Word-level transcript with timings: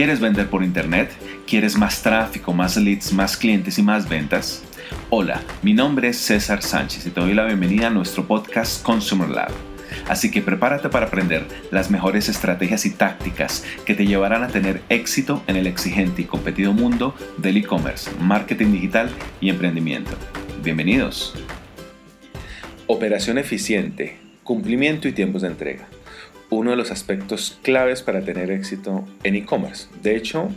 ¿Quieres 0.00 0.18
vender 0.18 0.48
por 0.48 0.64
internet? 0.64 1.10
¿Quieres 1.46 1.76
más 1.76 2.02
tráfico, 2.02 2.54
más 2.54 2.78
leads, 2.78 3.12
más 3.12 3.36
clientes 3.36 3.78
y 3.78 3.82
más 3.82 4.08
ventas? 4.08 4.62
Hola, 5.10 5.42
mi 5.62 5.74
nombre 5.74 6.08
es 6.08 6.16
César 6.16 6.62
Sánchez 6.62 7.06
y 7.06 7.10
te 7.10 7.20
doy 7.20 7.34
la 7.34 7.44
bienvenida 7.44 7.88
a 7.88 7.90
nuestro 7.90 8.26
podcast 8.26 8.82
Consumer 8.82 9.28
Lab. 9.28 9.50
Así 10.08 10.30
que 10.30 10.40
prepárate 10.40 10.88
para 10.88 11.08
aprender 11.08 11.46
las 11.70 11.90
mejores 11.90 12.30
estrategias 12.30 12.86
y 12.86 12.92
tácticas 12.92 13.62
que 13.84 13.92
te 13.94 14.06
llevarán 14.06 14.42
a 14.42 14.48
tener 14.48 14.80
éxito 14.88 15.42
en 15.46 15.56
el 15.56 15.66
exigente 15.66 16.22
y 16.22 16.24
competido 16.24 16.72
mundo 16.72 17.14
del 17.36 17.58
e-commerce, 17.58 18.10
marketing 18.20 18.72
digital 18.72 19.10
y 19.42 19.50
emprendimiento. 19.50 20.12
Bienvenidos. 20.64 21.34
Operación 22.86 23.36
eficiente, 23.36 24.18
cumplimiento 24.44 25.08
y 25.08 25.12
tiempos 25.12 25.42
de 25.42 25.48
entrega 25.48 25.88
uno 26.50 26.70
de 26.70 26.76
los 26.76 26.90
aspectos 26.90 27.58
claves 27.62 28.02
para 28.02 28.22
tener 28.22 28.50
éxito 28.50 29.04
en 29.22 29.36
e-commerce. 29.36 29.88
De 30.02 30.16
hecho, 30.16 30.48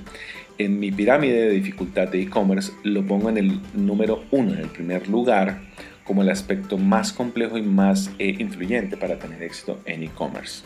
en 0.57 0.79
mi 0.79 0.91
pirámide 0.91 1.43
de 1.43 1.49
dificultad 1.51 2.07
de 2.07 2.21
e-commerce 2.21 2.71
lo 2.83 3.05
pongo 3.05 3.29
en 3.29 3.37
el 3.37 3.59
número 3.73 4.23
uno, 4.31 4.53
en 4.53 4.59
el 4.59 4.69
primer 4.69 5.07
lugar, 5.07 5.61
como 6.03 6.21
el 6.21 6.29
aspecto 6.29 6.77
más 6.77 7.13
complejo 7.13 7.57
y 7.57 7.61
más 7.61 8.11
eh, 8.19 8.35
influyente 8.39 8.97
para 8.97 9.17
tener 9.17 9.41
éxito 9.41 9.79
en 9.85 10.03
e-commerce. 10.03 10.63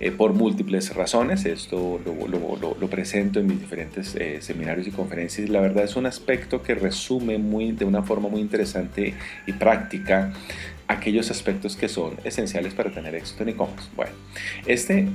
Eh, 0.00 0.10
por 0.10 0.32
múltiples 0.32 0.94
razones, 0.94 1.44
esto 1.44 2.00
lo, 2.02 2.88
presento 2.88 3.38
en 3.38 3.46
mis 3.46 3.60
diferentes 3.60 4.14
eh, 4.16 4.38
seminarios 4.40 4.86
y 4.86 4.90
conferencias. 4.90 5.50
La 5.50 5.60
verdad 5.60 5.84
es 5.84 5.94
un 5.94 6.06
aspecto 6.06 6.62
que 6.62 6.74
resume 6.74 7.36
muy, 7.36 7.72
de 7.72 7.84
una 7.84 8.02
forma 8.02 8.30
muy 8.30 8.40
interesante 8.40 9.12
y 9.46 9.52
práctica 9.52 10.32
aquellos 10.88 11.30
aspectos 11.30 11.76
que 11.76 11.88
son 11.88 12.14
esenciales 12.24 12.72
para 12.72 12.90
tener 12.90 13.14
éxito 13.14 13.42
en 13.42 13.50
e-commerce. 13.50 13.90
Bueno, 13.94 14.12
este, 14.66 15.06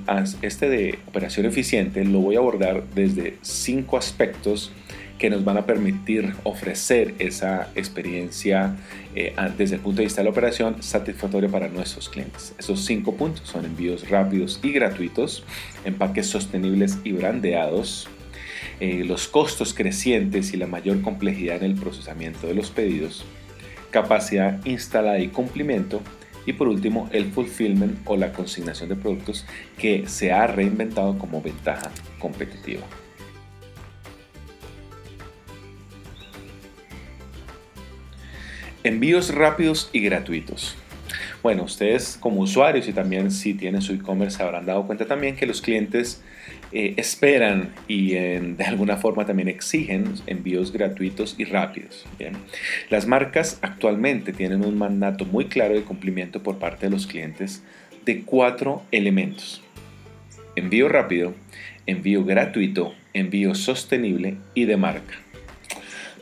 este 0.43 0.69
de 0.69 0.99
operación 1.07 1.47
eficiente 1.47 2.05
lo 2.05 2.19
voy 2.19 2.35
a 2.35 2.39
abordar 2.39 2.83
desde 2.93 3.37
cinco 3.41 3.97
aspectos 3.97 4.71
que 5.17 5.29
nos 5.29 5.43
van 5.43 5.57
a 5.57 5.65
permitir 5.65 6.33
ofrecer 6.43 7.13
esa 7.19 7.69
experiencia 7.75 8.75
eh, 9.15 9.35
desde 9.57 9.75
el 9.75 9.81
punto 9.81 9.97
de 9.97 10.05
vista 10.05 10.21
de 10.21 10.25
la 10.25 10.31
operación 10.31 10.83
satisfactoria 10.83 11.49
para 11.49 11.69
nuestros 11.69 12.09
clientes. 12.09 12.53
Esos 12.57 12.83
cinco 12.85 13.15
puntos 13.15 13.47
son 13.47 13.65
envíos 13.65 14.09
rápidos 14.09 14.59
y 14.61 14.71
gratuitos, 14.71 15.43
empaques 15.85 16.27
sostenibles 16.27 16.97
y 17.03 17.13
brandeados, 17.13 18.09
eh, 18.79 19.03
los 19.05 19.27
costos 19.27 19.73
crecientes 19.73 20.53
y 20.53 20.57
la 20.57 20.67
mayor 20.67 21.01
complejidad 21.01 21.63
en 21.63 21.71
el 21.71 21.75
procesamiento 21.75 22.47
de 22.47 22.55
los 22.55 22.69
pedidos, 22.71 23.25
capacidad 23.91 24.63
instalada 24.65 25.19
y 25.19 25.29
cumplimiento, 25.29 26.01
y 26.45 26.53
por 26.53 26.67
último 26.67 27.09
el 27.11 27.31
fulfillment 27.31 27.99
o 28.05 28.17
la 28.17 28.31
consignación 28.31 28.89
de 28.89 28.95
productos 28.95 29.45
que 29.77 30.07
se 30.07 30.31
ha 30.31 30.45
reinventado 30.45 31.17
como 31.17 31.41
ventaja 31.41 31.89
competitiva. 32.19 32.83
Envíos 38.85 39.33
rápidos 39.33 39.89
y 39.93 40.01
gratuitos. 40.01 40.75
Bueno, 41.41 41.63
ustedes 41.63 42.19
como 42.19 42.41
usuarios 42.41 42.87
y 42.87 42.93
también 42.93 43.31
si 43.31 43.55
tienen 43.55 43.81
su 43.81 43.93
e-commerce 43.93 44.43
habrán 44.43 44.67
dado 44.67 44.85
cuenta 44.85 45.07
también 45.07 45.35
que 45.35 45.47
los 45.47 45.59
clientes 45.59 46.21
eh, 46.71 46.93
esperan 46.95 47.73
y 47.87 48.11
de 48.11 48.63
alguna 48.63 48.97
forma 48.97 49.25
también 49.25 49.47
exigen 49.47 50.13
envíos 50.27 50.71
gratuitos 50.71 51.33
y 51.39 51.45
rápidos. 51.45 52.05
Las 52.91 53.07
marcas 53.07 53.57
actualmente 53.63 54.33
tienen 54.33 54.63
un 54.63 54.77
mandato 54.77 55.25
muy 55.25 55.45
claro 55.45 55.73
de 55.73 55.81
cumplimiento 55.81 56.43
por 56.43 56.59
parte 56.59 56.85
de 56.85 56.91
los 56.91 57.07
clientes 57.07 57.63
de 58.05 58.21
cuatro 58.21 58.83
elementos. 58.91 59.63
Envío 60.55 60.89
rápido, 60.89 61.33
envío 61.87 62.23
gratuito, 62.23 62.93
envío 63.13 63.55
sostenible 63.55 64.37
y 64.53 64.65
de 64.65 64.77
marca. 64.77 65.24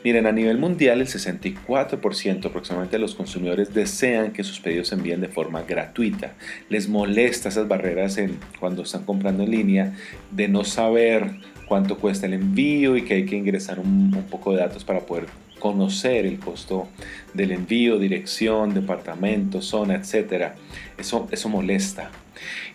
Miren, 0.04 0.26
a 0.26 0.32
nivel 0.32 0.58
mundial 0.58 1.00
el 1.00 1.06
64% 1.06 2.44
aproximadamente 2.44 2.96
de 2.96 3.00
los 3.00 3.14
consumidores 3.14 3.72
desean 3.72 4.34
que 4.34 4.44
sus 4.44 4.60
pedidos 4.60 4.88
se 4.88 4.96
envíen 4.96 5.22
de 5.22 5.28
forma 5.28 5.62
gratuita. 5.62 6.34
Les 6.68 6.90
molesta 6.90 7.48
esas 7.48 7.66
barreras 7.68 8.18
en, 8.18 8.38
cuando 8.60 8.82
están 8.82 9.04
comprando 9.04 9.44
en 9.44 9.50
línea 9.50 9.94
de 10.30 10.48
no 10.48 10.62
saber 10.62 11.36
cuánto 11.66 11.96
cuesta 11.96 12.26
el 12.26 12.34
envío 12.34 12.98
y 12.98 13.02
que 13.06 13.14
hay 13.14 13.24
que 13.24 13.36
ingresar 13.36 13.78
un, 13.80 14.10
poco 14.30 14.52
de 14.52 14.58
datos 14.58 14.84
para 14.84 15.00
poder 15.00 15.24
conocer 15.58 16.26
el 16.26 16.38
costo 16.38 16.86
del 17.32 17.52
envío, 17.52 17.98
dirección, 17.98 18.74
departamento, 18.74 19.62
zona, 19.62 19.94
etc. 19.94 20.52
Eso, 20.98 21.28
eso 21.30 21.48
molesta. 21.48 22.10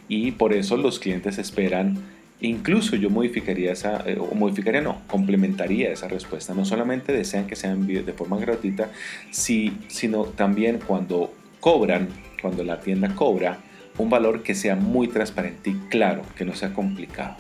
Y 0.08 0.32
por 0.32 0.52
eso 0.52 0.78
los 0.78 0.98
clientes 0.98 1.38
esperan 1.38 2.00
Incluso 2.42 2.96
yo 2.96 3.10
modificaría 3.10 3.74
esa, 3.74 4.04
eh, 4.06 4.18
o 4.18 4.34
modificaría 4.34 4.82
no, 4.82 5.02
complementaría 5.08 5.92
esa 5.92 6.08
respuesta. 6.08 6.54
No 6.54 6.64
solamente 6.64 7.12
desean 7.12 7.48
que 7.48 7.56
sean 7.56 7.86
de 7.86 8.14
forma 8.14 8.38
gratuita, 8.38 8.90
sino 9.32 10.24
también 10.24 10.80
cuando 10.86 11.34
cobran, 11.60 12.08
cuando 12.42 12.64
la 12.64 12.80
tienda 12.80 13.14
cobra, 13.14 13.60
un 13.98 14.10
valor 14.10 14.44
que 14.44 14.56
sea 14.56 14.76
muy 14.76 15.10
transparente 15.10 15.72
y 15.72 15.74
claro, 15.90 16.22
que 16.38 16.46
no 16.46 16.56
sea 16.56 16.74
complicado. 16.74 17.36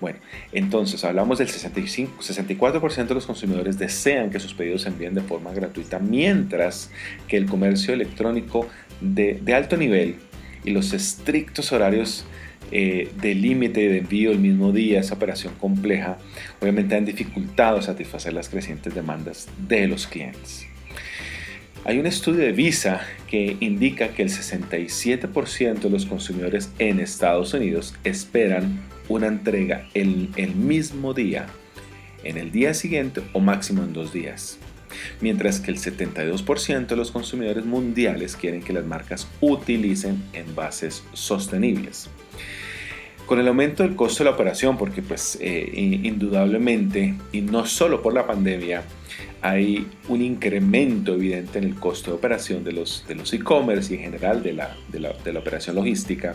Bueno, 0.00 0.18
entonces 0.52 1.04
hablamos 1.04 1.38
del 1.38 1.48
65, 1.48 2.22
64% 2.22 3.06
de 3.06 3.14
los 3.14 3.26
consumidores 3.26 3.78
desean 3.78 4.30
que 4.30 4.40
sus 4.40 4.54
pedidos 4.54 4.82
se 4.82 4.88
envíen 4.88 5.14
de 5.14 5.20
forma 5.20 5.52
gratuita, 5.52 5.98
mientras 5.98 6.90
que 7.28 7.36
el 7.36 7.46
comercio 7.46 7.92
electrónico 7.92 8.66
de, 9.00 9.38
de 9.42 9.54
alto 9.54 9.76
nivel 9.76 10.16
y 10.64 10.70
los 10.70 10.94
estrictos 10.94 11.72
horarios 11.72 12.24
eh, 12.70 13.10
de 13.20 13.34
límite 13.34 13.88
de 13.88 13.98
envío 13.98 14.30
el 14.30 14.38
mismo 14.38 14.72
día, 14.72 15.00
esa 15.00 15.14
operación 15.14 15.54
compleja, 15.60 16.18
obviamente 16.60 16.96
han 16.96 17.04
dificultado 17.04 17.82
satisfacer 17.82 18.32
las 18.32 18.48
crecientes 18.48 18.94
demandas 18.94 19.48
de 19.68 19.88
los 19.88 20.06
clientes. 20.06 20.66
Hay 21.84 21.98
un 21.98 22.06
estudio 22.06 22.40
de 22.40 22.52
Visa 22.52 23.00
que 23.26 23.56
indica 23.60 24.08
que 24.08 24.22
el 24.22 24.28
67% 24.28 25.80
de 25.80 25.90
los 25.90 26.06
consumidores 26.06 26.70
en 26.78 27.00
Estados 27.00 27.54
Unidos 27.54 27.94
esperan 28.04 28.80
una 29.08 29.26
entrega 29.26 29.88
el, 29.94 30.28
el 30.36 30.54
mismo 30.54 31.14
día, 31.14 31.46
en 32.22 32.36
el 32.36 32.52
día 32.52 32.74
siguiente 32.74 33.22
o 33.32 33.40
máximo 33.40 33.82
en 33.82 33.92
dos 33.92 34.12
días 34.12 34.58
mientras 35.20 35.60
que 35.60 35.70
el 35.70 35.78
72% 35.78 36.86
de 36.86 36.96
los 36.96 37.10
consumidores 37.10 37.64
mundiales 37.64 38.36
quieren 38.36 38.62
que 38.62 38.72
las 38.72 38.84
marcas 38.84 39.28
utilicen 39.40 40.22
envases 40.32 41.04
sostenibles. 41.12 42.08
Con 43.26 43.38
el 43.38 43.46
aumento 43.46 43.84
del 43.84 43.94
costo 43.94 44.24
de 44.24 44.30
la 44.30 44.34
operación, 44.34 44.76
porque 44.76 45.02
pues 45.02 45.38
eh, 45.40 45.70
indudablemente, 45.74 47.14
y 47.30 47.42
no 47.42 47.64
solo 47.64 48.02
por 48.02 48.12
la 48.12 48.26
pandemia, 48.26 48.82
hay 49.42 49.86
un 50.08 50.20
incremento 50.20 51.14
evidente 51.14 51.58
en 51.58 51.64
el 51.64 51.74
costo 51.76 52.10
de 52.10 52.16
operación 52.16 52.64
de 52.64 52.72
los 52.72 53.04
de 53.08 53.14
los 53.14 53.32
e-commerce 53.32 53.94
y 53.94 53.98
en 53.98 54.02
general 54.02 54.42
de 54.42 54.52
la, 54.52 54.76
de 54.88 55.00
la, 55.00 55.12
de 55.12 55.32
la 55.32 55.38
operación 55.38 55.76
logística. 55.76 56.34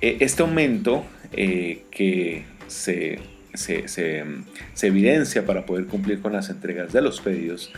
Eh, 0.00 0.18
este 0.20 0.42
aumento 0.42 1.04
eh, 1.32 1.84
que 1.90 2.44
se, 2.66 3.18
se, 3.56 4.24
evidencia 4.82 5.44
para 5.44 5.66
poder 5.66 5.86
cumplir 5.86 6.20
con 6.20 6.32
las 6.32 6.50
entregas 6.50 6.92
de 6.92 7.02
los 7.02 7.20
pedidos, 7.20 7.72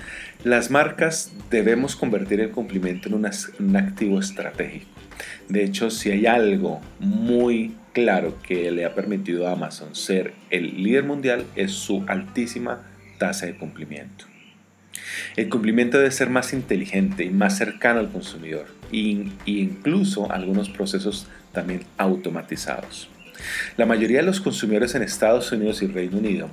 las 0.44 0.70
marcas 0.70 1.32
debemos 1.50 1.96
convertir 1.96 2.40
el 2.40 2.50
cumplimiento 2.50 3.08
en 3.08 3.14
un 3.14 3.76
activo 3.76 4.20
estratégico. 4.20 4.90
De 5.48 5.64
hecho, 5.64 5.90
si 5.90 6.10
hay 6.10 6.26
algo 6.26 6.80
muy 7.00 7.74
claro 7.92 8.38
que 8.42 8.70
le 8.70 8.84
ha 8.84 8.94
permitido 8.94 9.48
a 9.48 9.52
Amazon 9.52 9.94
ser 9.94 10.34
el 10.50 10.82
líder 10.82 11.04
mundial 11.04 11.44
es 11.56 11.72
su 11.72 12.04
altísima 12.06 12.82
tasa 13.18 13.46
de 13.46 13.56
cumplimiento. 13.56 14.26
El 15.36 15.48
cumplimiento 15.48 15.98
debe 15.98 16.10
ser 16.10 16.30
más 16.30 16.52
inteligente 16.52 17.24
y 17.24 17.30
más 17.30 17.56
cercano 17.56 18.00
al 18.00 18.10
consumidor 18.10 18.66
e 18.92 19.30
incluso 19.46 20.30
algunos 20.30 20.68
procesos 20.68 21.26
también 21.52 21.82
automatizados. 21.96 23.08
La 23.76 23.86
mayoría 23.86 24.18
de 24.18 24.24
los 24.24 24.40
consumidores 24.40 24.94
en 24.94 25.02
Estados 25.02 25.50
Unidos 25.52 25.82
y 25.82 25.86
Reino 25.86 26.18
Unido, 26.18 26.48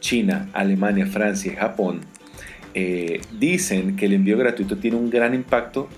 China, 0.00 0.48
Alemania, 0.52 1.06
Francia 1.06 1.52
y 1.52 1.56
Japón 1.56 2.00
eh, 2.74 3.20
dicen 3.38 3.96
que 3.96 4.06
el 4.06 4.14
envío 4.14 4.38
gratuito 4.38 4.78
tiene 4.78 4.96
un 4.96 5.10
gran 5.10 5.34
impacto 5.34 5.88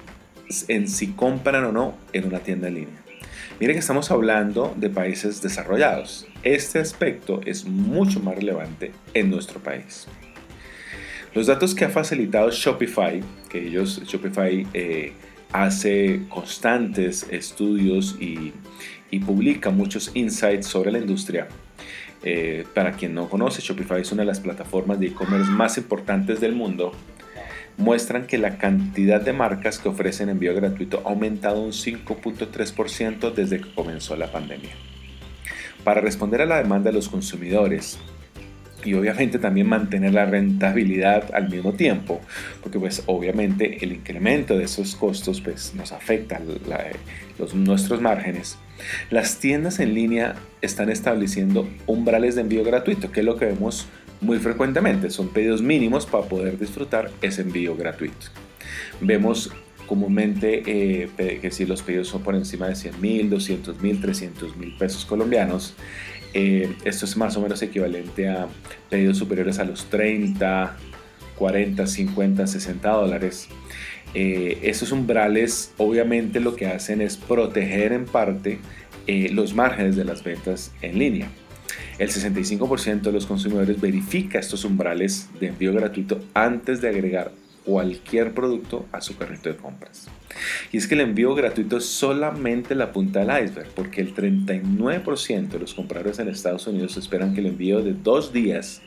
en 0.69 0.89
si 0.89 1.13
compran 1.13 1.65
o 1.65 1.73
no 1.73 1.97
en 2.13 2.27
una 2.27 2.41
tienda 2.41 2.69
en 2.69 2.75
línea. 2.75 3.05
Miren 3.61 3.77
que 3.77 3.81
estamos 3.81 4.11
hablando 4.11 4.75
de 4.77 4.91
países 4.91 5.41
desarrollados. 5.41 6.27
Este 6.43 6.81
aspecto 6.81 7.41
es 7.47 7.65
mucho 7.65 8.21
más 8.21 8.35
relevante 8.35 8.93
en 9.15 9.31
nuestro 9.31 9.61
país. 9.61 10.07
Los 11.35 11.47
datos 11.47 11.75
que 11.75 11.85
ha 11.85 11.89
facilitado 11.89 12.51
Shopify, 12.51 13.23
que 13.49 13.67
ellos, 13.67 14.03
Shopify 14.05 14.67
eh, 14.75 15.13
hace 15.55 16.23
constantes 16.29 17.27
estudios 17.31 18.17
y, 18.21 18.53
publica 19.25 19.71
muchos 19.71 20.11
insights 20.15 20.67
sobre 20.67 20.91
la 20.91 20.99
industria. 20.99 21.47
Eh, 22.25 22.65
para 22.75 22.91
quien 22.95 23.15
no 23.15 23.29
conoce, 23.29 23.63
Shopify 23.63 24.01
es 24.01 24.11
una 24.11 24.23
de 24.23 24.27
las 24.27 24.41
plataformas 24.41 24.99
de 24.99 25.07
e-commerce 25.07 25.49
más 25.53 25.79
importantes 25.79 26.41
del 26.41 26.53
mundo 26.53 26.91
muestran 27.77 28.27
que 28.27 28.39
la 28.39 28.59
cantidad 28.59 29.21
de 29.21 29.33
marcas 29.33 29.79
que 29.79 29.89
ofrecen 29.89 30.29
envío 30.29 30.53
gratuito 30.53 31.03
ha 31.05 31.11
aumentado 31.11 31.61
un 31.61 31.71
5.3% 31.71 33.33
desde 33.33 33.61
que 33.61 33.73
comenzó 33.73 34.17
la 34.17 34.33
pandemia. 34.33 34.75
para 35.85 36.01
responder 36.01 36.41
a 36.41 36.47
la 36.47 36.57
demanda 36.57 36.91
de 36.91 36.97
los 36.97 37.09
consumidores 37.09 37.99
y 38.85 38.95
obviamente 38.95 39.39
también 39.39 39.69
mantener 39.69 40.13
la 40.15 40.27
rentabilidad 40.27 41.35
al 41.35 41.49
mismo 41.49 41.73
tiempo, 41.73 42.21
porque 42.63 42.79
pues 42.79 43.03
obviamente 43.07 43.85
el 43.85 43.93
incremento 43.93 44.57
de 44.57 44.65
esos 44.65 44.95
costos 44.97 45.41
pues 45.41 45.75
nos 45.75 45.93
afecta 45.93 46.41
los, 47.39 47.55
nuestros 47.55 48.01
márgenes. 48.01 48.59
Las 49.11 49.39
tiendas 49.39 49.81
en 49.81 49.95
línea 49.95 50.35
están 50.61 50.91
estableciendo 50.91 51.69
umbrales 51.87 52.35
de 52.35 52.43
envío 52.43 52.65
gratuito, 52.65 53.11
que 53.11 53.21
es 53.21 53.27
lo 53.27 53.37
que 53.37 53.47
vemos 53.47 53.87
muy 54.21 54.39
frecuentemente, 54.39 55.11
son 55.11 55.29
pedidos 55.29 55.63
mínimos 55.63 56.07
para 56.07 56.25
poder 56.25 56.59
disfrutar 56.59 57.11
ese 57.21 57.43
envío 57.43 57.77
gratuito. 57.77 58.27
Vemos 59.01 59.53
comúnmente 59.87 60.63
eh, 60.67 61.39
que 61.41 61.51
si 61.51 61.67
los 61.67 61.83
pedidos 61.83 62.09
son 62.09 62.23
por 62.23 62.35
encima 62.35 62.69
de 62.69 62.75
100 62.75 63.01
mil, 63.01 63.31
200 63.31 63.81
mil, 63.83 64.01
300 64.01 64.57
mil 64.57 64.75
pesos 64.77 65.05
colombianos, 65.05 65.75
eh, 66.35 66.75
esto 66.85 67.05
es 67.05 67.17
más 67.17 67.37
o 67.37 67.41
menos 67.41 67.63
equivalente 67.63 68.29
a 68.29 68.49
pedidos 68.91 69.19
superiores 69.19 69.61
a 69.61 69.65
los 69.65 69.89
30, 69.89 70.77
40, 71.37 71.87
50, 71.87 72.47
60 72.47 72.91
dólares. 72.91 73.49
Eh, 74.15 74.59
estos 74.63 74.93
umbrales 74.93 75.73
obviamente 75.77 76.41
lo 76.41 76.55
que 76.55 76.67
hacen 76.67 77.01
es 77.01 77.17
proteger 77.17 77.93
en 77.93 78.05
parte 78.05 78.59
eh, 79.07 79.29
los 79.31 79.55
márgenes 79.55 79.97
de 79.97 80.05
las 80.05 80.25
ventas 80.25 80.73
en 80.83 80.99
línea. 80.99 81.29
El 81.99 82.11
65% 82.11 83.03
de 83.03 83.13
los 83.13 83.27
consumidores 83.27 83.81
verifica 83.81 84.41
estos 84.41 84.65
umbrales 84.65 85.29
de 85.39 85.49
envío 85.49 85.73
gratuito 85.73 86.21
antes 86.35 86.81
de 86.81 86.89
agregar 86.89 87.33
cualquier 87.65 88.33
producto 88.35 88.87
a 88.93 89.01
su 89.01 89.17
carrito 89.17 89.49
de 89.49 89.57
compras. 89.57 90.09
Y 90.73 90.77
es 90.77 90.87
que 90.87 90.95
el 90.95 91.01
envío 91.01 91.35
gratuito 91.35 91.77
es 91.77 91.87
solamente 91.87 92.75
la 92.75 92.93
punta 92.93 93.25
del 93.25 93.45
iceberg, 93.45 93.69
porque 93.75 94.01
el 94.01 94.15
39% 94.15 95.49
de 95.49 95.59
los 95.59 95.75
compradores 95.75 96.19
en 96.19 96.29
Estados 96.29 96.67
Unidos 96.67 96.97
esperan 96.97 97.35
que 97.35 97.41
el 97.41 97.47
envío 97.47 97.83
de 97.83 97.95
dos 97.95 98.33
días 98.33 98.83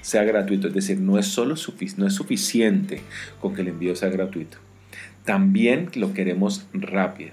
sea 0.00 0.24
gratuito. 0.24 0.68
Es 0.68 0.74
decir, 0.74 0.98
no 0.98 1.18
es, 1.18 1.26
solo 1.26 1.54
no 1.96 2.06
es 2.06 2.14
suficiente 2.14 3.00
con 3.40 3.54
que 3.54 3.62
el 3.62 3.68
envío 3.68 3.94
sea 3.94 4.08
gratuito. 4.08 4.58
También 5.24 5.90
lo 5.94 6.14
queremos 6.14 6.66
rápido. 6.72 7.32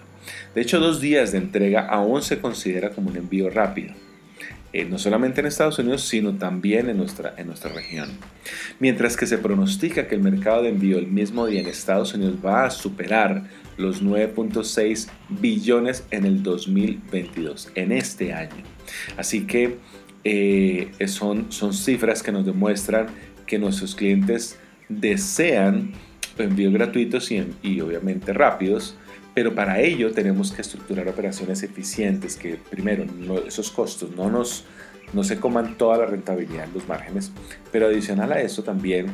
De 0.56 0.62
hecho, 0.62 0.80
dos 0.80 1.00
días 1.02 1.32
de 1.32 1.38
entrega 1.38 1.88
aún 1.88 2.22
se 2.22 2.40
considera 2.40 2.92
como 2.92 3.10
un 3.10 3.18
envío 3.18 3.50
rápido. 3.50 3.94
Eh, 4.74 4.86
no 4.86 4.98
solamente 4.98 5.40
en 5.40 5.46
Estados 5.46 5.78
Unidos, 5.78 6.02
sino 6.02 6.34
también 6.34 6.90
en 6.90 6.98
nuestra, 6.98 7.36
en 7.38 7.46
nuestra 7.46 7.72
región. 7.72 8.10
Mientras 8.80 9.16
que 9.16 9.28
se 9.28 9.38
pronostica 9.38 10.08
que 10.08 10.16
el 10.16 10.22
mercado 10.22 10.64
de 10.64 10.70
envío 10.70 10.98
el 10.98 11.06
mismo 11.06 11.46
día 11.46 11.62
en 11.62 11.68
Estados 11.68 12.16
Unidos 12.16 12.38
va 12.44 12.66
a 12.66 12.72
superar 12.72 13.44
los 13.78 14.04
9.6 14.04 15.10
billones 15.30 16.06
en 16.10 16.26
el 16.26 16.42
2022, 16.42 17.72
en 17.76 17.92
este 17.92 18.34
año. 18.34 18.64
Así 19.16 19.46
que 19.46 19.78
eh, 20.24 20.90
son, 21.06 21.52
son 21.52 21.76
cifras 21.76 22.24
que 22.24 22.32
nos 22.32 22.44
demuestran 22.44 23.08
que 23.46 23.60
nuestros 23.60 23.94
clientes 23.94 24.58
desean 24.90 25.94
envíos 26.40 26.74
gratuitos 26.74 27.32
y, 27.32 27.46
y 27.62 27.80
obviamente 27.80 28.34
rápidos 28.34 28.98
pero 29.34 29.56
para 29.56 29.80
ello 29.80 30.12
tenemos 30.12 30.52
que 30.52 30.62
estructurar 30.62 31.08
operaciones 31.08 31.64
eficientes 31.64 32.36
que 32.36 32.56
primero 32.56 33.06
esos 33.48 33.72
costos 33.72 34.12
no 34.16 34.30
nos 34.30 34.66
no 35.14 35.24
se 35.24 35.40
coman 35.40 35.78
toda 35.78 35.98
la 35.98 36.06
rentabilidad 36.08 36.66
en 36.66 36.74
los 36.74 36.88
márgenes, 36.88 37.32
pero 37.72 37.86
adicional 37.86 38.32
a 38.32 38.42
eso 38.42 38.64
también 38.64 39.08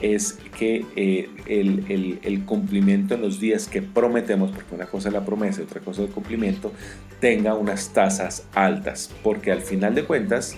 es 0.00 0.38
que 0.58 0.84
eh, 0.96 1.28
el, 1.46 1.84
el, 1.88 2.18
el, 2.22 2.44
cumplimiento 2.44 3.14
en 3.14 3.20
los 3.20 3.38
días 3.40 3.68
que 3.68 3.80
prometemos, 3.80 4.50
porque 4.50 4.74
una 4.74 4.86
cosa 4.86 5.08
es 5.08 5.14
la 5.14 5.24
promesa 5.24 5.60
y 5.60 5.64
otra 5.64 5.80
cosa 5.80 6.02
es 6.02 6.08
el 6.08 6.14
cumplimiento, 6.14 6.72
tenga 7.20 7.54
unas 7.54 7.92
tasas 7.92 8.46
altas, 8.54 9.10
porque 9.22 9.52
al 9.52 9.60
final 9.60 9.94
de 9.94 10.04
cuentas, 10.04 10.56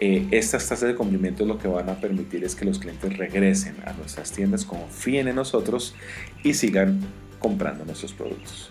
eh, 0.00 0.26
estas 0.30 0.68
tasas 0.68 0.88
de 0.88 0.94
cumplimiento 0.94 1.44
lo 1.44 1.58
que 1.58 1.68
van 1.68 1.88
a 1.88 2.00
permitir 2.00 2.44
es 2.44 2.54
que 2.54 2.64
los 2.64 2.78
clientes 2.78 3.16
regresen 3.16 3.76
a 3.84 3.92
nuestras 3.92 4.32
tiendas, 4.32 4.64
confíen 4.64 5.28
en 5.28 5.36
nosotros 5.36 5.94
y 6.42 6.54
sigan 6.54 7.00
comprando 7.42 7.84
nuestros 7.84 8.12
productos. 8.12 8.70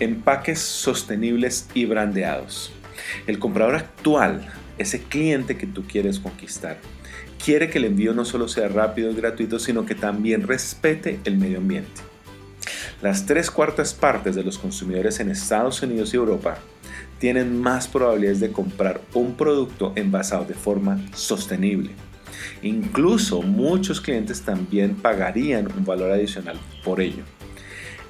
Empaques 0.00 0.58
sostenibles 0.58 1.68
y 1.74 1.84
brandeados. 1.84 2.72
El 3.26 3.38
comprador 3.38 3.76
actual, 3.76 4.50
ese 4.78 5.02
cliente 5.02 5.56
que 5.56 5.66
tú 5.66 5.84
quieres 5.86 6.18
conquistar, 6.18 6.78
quiere 7.44 7.70
que 7.70 7.78
el 7.78 7.84
envío 7.84 8.14
no 8.14 8.24
solo 8.24 8.48
sea 8.48 8.68
rápido 8.68 9.10
y 9.10 9.14
gratuito, 9.14 9.58
sino 9.58 9.86
que 9.86 9.94
también 9.94 10.46
respete 10.48 11.20
el 11.24 11.36
medio 11.36 11.58
ambiente. 11.58 12.00
Las 13.00 13.26
tres 13.26 13.50
cuartas 13.50 13.94
partes 13.94 14.34
de 14.34 14.44
los 14.44 14.58
consumidores 14.58 15.20
en 15.20 15.30
Estados 15.30 15.82
Unidos 15.82 16.14
y 16.14 16.16
Europa 16.16 16.58
tienen 17.18 17.60
más 17.60 17.88
probabilidades 17.88 18.40
de 18.40 18.52
comprar 18.52 19.00
un 19.14 19.34
producto 19.34 19.92
envasado 19.96 20.44
de 20.44 20.54
forma 20.54 21.00
sostenible. 21.14 21.90
Incluso 22.62 23.42
muchos 23.42 24.00
clientes 24.00 24.42
también 24.42 24.94
pagarían 24.94 25.68
un 25.76 25.84
valor 25.84 26.10
adicional 26.10 26.58
por 26.84 27.00
ello. 27.00 27.24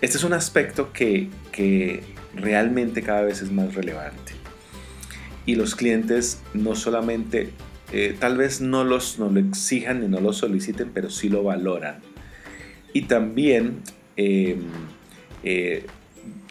Este 0.00 0.16
es 0.16 0.24
un 0.24 0.32
aspecto 0.32 0.92
que, 0.92 1.30
realmente 2.34 3.02
cada 3.02 3.22
vez 3.22 3.42
es 3.42 3.52
más 3.52 3.74
relevante. 3.74 4.32
Y 5.44 5.54
los 5.54 5.74
clientes 5.74 6.40
no 6.54 6.74
solamente, 6.74 7.50
eh, 7.92 8.16
tal 8.18 8.36
vez 8.36 8.60
no, 8.60 8.84
los, 8.84 9.18
no 9.18 9.28
lo 9.28 9.40
exijan 9.40 10.00
ni 10.00 10.08
no 10.08 10.20
lo 10.20 10.32
soliciten, 10.32 10.90
pero 10.92 11.10
sí 11.10 11.28
lo 11.28 11.42
valoran. 11.42 12.00
Y 12.92 13.02
también 13.02 13.82
em, 14.16 14.62
eh, 15.44 15.86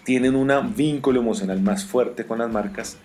tienen 0.04 0.36
un 0.36 0.76
vínculo 0.76 1.20
emocional 1.20 1.62
más 1.62 1.86
fuerte 1.86 2.26
con 2.26 2.40
las 2.40 2.52
marcas 2.52 2.98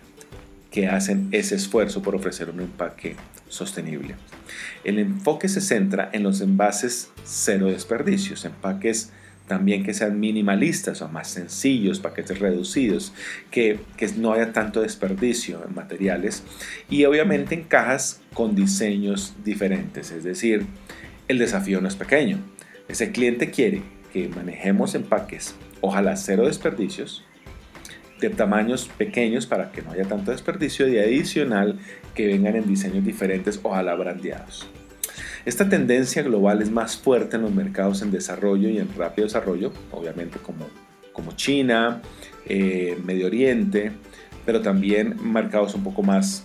que 0.76 0.88
hacen 0.88 1.28
ese 1.32 1.54
esfuerzo 1.54 2.02
por 2.02 2.14
ofrecer 2.14 2.50
un 2.50 2.60
empaque 2.60 3.16
sostenible. 3.48 4.14
El 4.84 4.98
enfoque 4.98 5.48
se 5.48 5.62
centra 5.62 6.10
en 6.12 6.22
los 6.22 6.42
envases 6.42 7.08
cero 7.24 7.68
desperdicios, 7.68 8.44
empaques 8.44 9.10
también 9.48 9.84
que 9.84 9.94
sean 9.94 10.20
minimalistas 10.20 11.00
o 11.00 11.08
más 11.08 11.28
sencillos, 11.28 11.98
paquetes 12.00 12.40
reducidos, 12.40 13.14
que, 13.50 13.80
que, 13.96 14.06
no 14.18 14.34
haya 14.34 14.52
tanto 14.52 14.82
desperdicio 14.82 15.64
en 15.66 15.74
materiales 15.74 16.42
y 16.90 17.06
obviamente 17.06 17.54
en 17.54 17.62
cajas 17.62 18.20
con 18.34 18.54
diseños 18.54 19.34
diferentes, 19.46 20.10
es 20.10 20.24
decir, 20.24 20.66
el 21.26 21.38
desafío 21.38 21.80
no 21.80 21.88
es 21.88 21.96
pequeño. 21.96 22.38
Ese 22.86 23.12
cliente 23.12 23.50
quiere 23.50 23.80
que 24.12 24.28
manejemos 24.28 24.94
empaques, 24.94 25.54
ojalá 25.80 26.16
cero 26.16 26.46
desperdicios, 26.46 27.25
de 28.20 28.30
tamaños 28.30 28.88
pequeños 28.96 29.46
para 29.46 29.72
que 29.72 29.82
no 29.82 29.92
haya 29.92 30.04
tanto 30.04 30.30
desperdicio 30.30 30.88
y 30.88 30.98
adicional 30.98 31.78
que 32.14 32.26
vengan 32.26 32.56
en 32.56 32.66
diseños 32.66 33.04
diferentes, 33.04 33.60
ojalá 33.62 33.94
brandeados. 33.94 34.66
Esta 35.44 35.68
tendencia 35.68 36.22
global 36.22 36.60
es 36.60 36.70
más 36.70 36.96
fuerte 36.96 37.36
en 37.36 37.42
los 37.42 37.52
mercados 37.52 38.02
en 38.02 38.10
desarrollo 38.10 38.68
y 38.68 38.78
en 38.78 38.88
rápido 38.96 39.26
desarrollo, 39.26 39.72
obviamente 39.92 40.38
como, 40.38 40.66
como 41.12 41.32
China, 41.32 42.02
eh, 42.46 42.98
Medio 43.04 43.26
Oriente, 43.26 43.92
pero 44.44 44.60
también 44.60 45.16
mercados 45.22 45.74
un 45.74 45.84
poco 45.84 46.02
más 46.02 46.44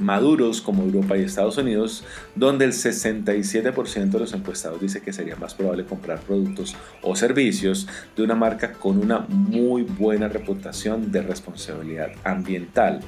maduros 0.00 0.60
como 0.60 0.82
Europa 0.82 1.16
y 1.16 1.22
Estados 1.22 1.58
Unidos, 1.58 2.04
donde 2.34 2.64
el 2.64 2.72
67% 2.72 4.10
de 4.10 4.18
los 4.18 4.32
encuestados 4.32 4.80
dice 4.80 5.00
que 5.00 5.12
sería 5.12 5.36
más 5.36 5.54
probable 5.54 5.84
comprar 5.84 6.20
productos 6.20 6.76
o 7.02 7.16
servicios 7.16 7.88
de 8.16 8.22
una 8.22 8.34
marca 8.34 8.72
con 8.72 8.98
una 8.98 9.20
muy 9.28 9.82
buena 9.82 10.28
reputación 10.28 11.12
de 11.12 11.22
responsabilidad 11.22 12.10
ambiental. 12.24 13.00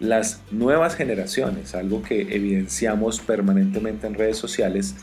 Las 0.00 0.40
nuevas 0.50 0.96
generaciones, 0.96 1.74
algo 1.74 2.02
que 2.02 2.22
evidenciamos 2.34 3.20
permanentemente 3.20 4.06
en 4.06 4.14
redes 4.14 4.36
sociales, 4.36 4.96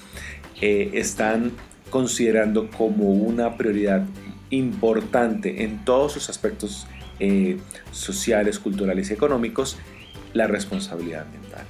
eh, 0.61 0.91
están 0.93 1.53
considerando 1.89 2.69
como 2.69 3.13
una 3.13 3.55
prioridad 3.55 4.03
importante 4.49 5.63
en 5.63 5.85
todos 5.85 6.13
sus 6.13 6.29
aspectos 6.29 6.87
eh, 7.19 7.57
sociales, 7.91 8.59
culturales 8.59 9.09
y 9.09 9.13
económicos 9.13 9.77
la 10.33 10.48
responsabilidad 10.48 11.24
ambiental. 11.24 11.65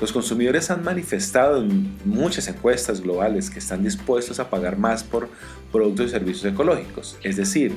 Los 0.00 0.12
consumidores 0.12 0.70
han 0.70 0.82
manifestado 0.82 1.62
en 1.62 1.96
muchas 2.04 2.48
encuestas 2.48 3.00
globales 3.00 3.50
que 3.50 3.58
están 3.58 3.82
dispuestos 3.82 4.40
a 4.40 4.50
pagar 4.50 4.76
más 4.76 5.04
por 5.04 5.28
productos 5.72 6.06
y 6.06 6.10
servicios 6.10 6.52
ecológicos. 6.52 7.16
Es 7.22 7.36
decir, 7.36 7.74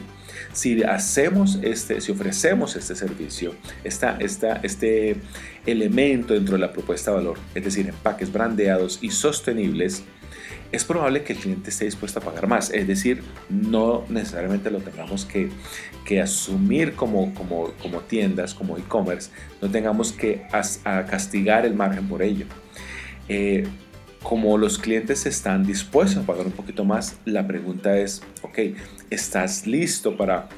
si 0.54 0.84
hacemos 0.84 1.60
este, 1.62 2.02
si 2.02 2.12
ofrecemos 2.12 2.76
este 2.76 2.96
servicio, 2.96 3.56
esta, 3.84 4.18
este 4.20 5.18
elemento 5.66 6.34
dentro 6.34 6.56
de 6.56 6.60
la 6.60 6.74
propuesta 6.74 7.12
de 7.12 7.18
valor, 7.18 7.38
es 7.56 7.64
decir, 7.64 7.88
empaques 7.88 8.32
brandeados 8.32 9.00
y 9.02 9.12
sostenibles, 9.12 10.04
es 10.72 10.84
probable 10.84 11.24
que 11.24 11.34
el 11.34 11.40
cliente 11.40 11.70
esté 11.70 11.86
dispuesto 11.86 12.20
a 12.20 12.24
pagar 12.24 12.48
más. 12.48 12.72
Es 12.72 12.88
decir, 12.88 13.24
no 13.50 14.04
necesariamente 14.10 14.70
lo 14.72 14.80
tengamos 14.80 15.26
que, 15.26 15.50
asumir 16.22 16.94
como, 16.94 17.34
como, 17.34 17.74
como, 17.82 18.00
tiendas, 18.02 18.54
como 18.54 18.78
e-commerce, 18.78 19.30
no 19.62 19.70
tengamos 19.70 20.12
que 20.12 20.48
a 20.52 21.06
castigar 21.06 21.66
el 21.66 21.74
margen 21.74 22.08
por 22.08 22.22
ello. 22.22 22.46
Eh, 23.30 23.68
como 24.24 24.58
los 24.58 24.78
clientes 24.78 25.26
están 25.26 25.64
dispuestos 25.64 26.24
a 26.24 26.26
pagar 26.26 26.46
un 26.46 26.52
poquito 26.52 26.84
más, 26.84 27.18
la 27.26 27.48
pregunta 27.48 27.98
es, 27.98 28.22
ok, 28.42 28.60
¿estás 29.10 29.68
listo 29.68 30.18
para, 30.18 30.50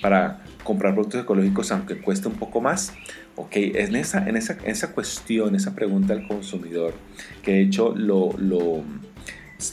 para 0.00 0.42
comprar 0.64 0.94
productos 0.94 1.22
ecológicos 1.22 1.70
aunque 1.72 1.98
cueste 1.98 2.28
un 2.28 2.34
poco 2.34 2.60
más? 2.60 2.92
Ok, 3.36 3.52
en 3.54 3.96
esa, 3.96 4.28
en 4.28 4.36
esa, 4.36 4.58
esa 4.64 4.92
cuestión, 4.92 5.54
esa 5.54 5.74
pregunta 5.74 6.12
al 6.14 6.26
consumidor, 6.26 6.94
que 7.42 7.52
de 7.52 7.60
hecho 7.62 7.94
lo, 7.96 8.32
lo, 8.38 8.82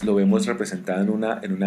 lo 0.03 0.15
vemos 0.15 0.45
representado 0.45 1.01
en, 1.01 1.09
una, 1.09 1.39
en 1.41 1.59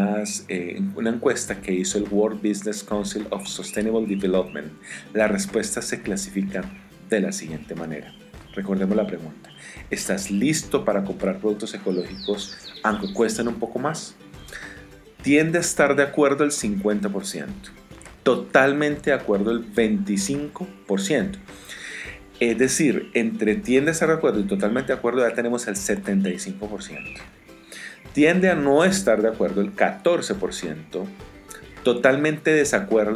eh, 0.49 0.81
una 0.95 1.11
encuesta 1.11 1.61
que 1.61 1.73
hizo 1.73 1.99
el 1.99 2.05
World 2.11 2.41
Business 2.41 2.83
Council 2.85 3.27
of 3.31 3.47
Sustainable 3.47 4.07
Development, 4.07 4.73
las 5.13 5.31
respuestas 5.31 5.87
se 5.87 6.03
clasifican 6.03 6.65
de 7.11 7.21
la 7.21 7.33
siguiente 7.33 7.75
manera. 7.75 8.15
Recordemos 8.55 8.97
la 8.97 9.07
pregunta. 9.07 9.51
¿Estás 9.91 10.31
listo 10.31 10.85
para 10.85 11.05
comprar 11.05 11.39
productos 11.39 11.75
ecológicos 11.75 12.57
aunque 12.83 13.13
cuesten 13.13 13.49
un 13.49 13.57
poco 13.57 13.79
más? 13.79 14.15
Tiende 15.23 15.59
a 15.59 15.61
estar 15.61 15.97
de 15.97 16.03
acuerdo 16.03 16.45
el 16.45 16.51
50%. 16.51 17.47
Totalmente 18.23 19.11
de 19.11 19.17
acuerdo 19.17 19.51
el 19.51 19.73
25%. 19.73 21.39
Es 22.41 22.59
decir, 22.59 23.11
entre 23.15 23.55
tiende 23.57 23.91
a 23.91 23.93
estar 23.93 24.09
de 24.09 24.15
acuerdo 24.15 24.41
y 24.41 24.45
totalmente 24.45 24.93
de 24.93 24.99
acuerdo 24.99 25.27
ya 25.27 25.35
tenemos 25.35 25.67
el 25.67 25.77
75%. 25.77 27.21
Tiende 28.13 28.51
a 28.51 28.55
no 28.55 28.85
estar 28.85 29.23
de 29.23 29.29
acuerdo 29.29 29.61
el 29.61 29.75
14%. 29.75 31.07
Totalmente 31.83 32.63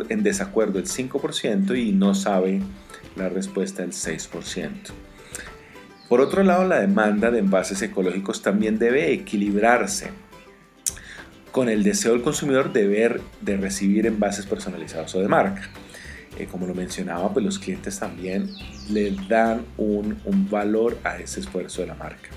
en 0.09 0.23
desacuerdo 0.23 0.79
el 0.79 0.87
5% 0.87 1.79
y 1.79 1.93
no 1.93 2.15
sabe 2.15 2.63
la 3.15 3.29
respuesta 3.29 3.83
el 3.83 3.93
6%. 3.93 4.71
Por 6.09 6.21
otro 6.21 6.43
lado, 6.43 6.67
la 6.67 6.81
demanda 6.81 7.31
de 7.31 7.41
envases 7.41 7.83
ecológicos 7.83 8.43
también 8.43 8.79
debe 8.79 9.13
equilibrarse 9.13 10.11
con 11.51 11.69
el 11.69 11.83
deseo 11.83 12.13
del 12.13 12.23
consumidor 12.23 12.73
de 12.73 12.87
ver, 12.87 13.21
de 13.41 13.57
recibir 13.57 14.07
envases 14.07 14.47
personalizados 14.47 15.15
o 15.15 15.21
de 15.21 15.29
marca. 15.29 15.63
Eh, 16.39 16.47
como 16.47 16.67
lo 16.67 16.75
mencionaba, 16.75 17.33
pues 17.33 17.45
los 17.45 17.59
clientes 17.59 17.99
también 17.99 18.51
le 18.91 19.17
dan 19.29 19.65
un, 19.79 20.21
un 20.25 20.51
valor 20.51 20.99
a 21.03 21.17
ese 21.17 21.41
esfuerzo 21.41 21.81
de 21.81 21.89
la 21.89 21.95
marca. 21.95 22.29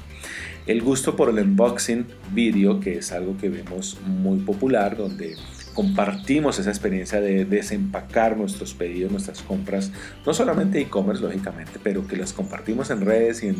El 0.69 0.83
gusto 0.83 1.15
por 1.15 1.29
el 1.29 1.39
unboxing 1.39 2.05
video, 2.31 2.79
que 2.79 2.99
es 2.99 3.11
algo 3.11 3.35
que 3.35 3.49
vemos 3.49 3.97
muy 4.05 4.37
popular, 4.37 4.95
donde 4.95 5.35
compartimos 5.73 6.59
esa 6.59 6.69
experiencia 6.69 7.19
de 7.19 7.43
desempacar 7.43 8.37
nuestros 8.37 8.75
pedidos, 8.75 9.11
nuestras 9.11 9.41
compras, 9.41 9.91
no 10.27 10.33
solamente 10.35 10.79
e-commerce, 10.79 11.23
lógicamente, 11.23 11.79
pero 11.81 12.07
que 12.07 12.17
las 12.17 12.33
compartimos 12.33 12.91
en 12.91 13.01
redes 13.01 13.43
y 13.43 13.51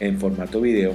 en, 0.00 0.18
formato 0.18 0.62
video, 0.62 0.94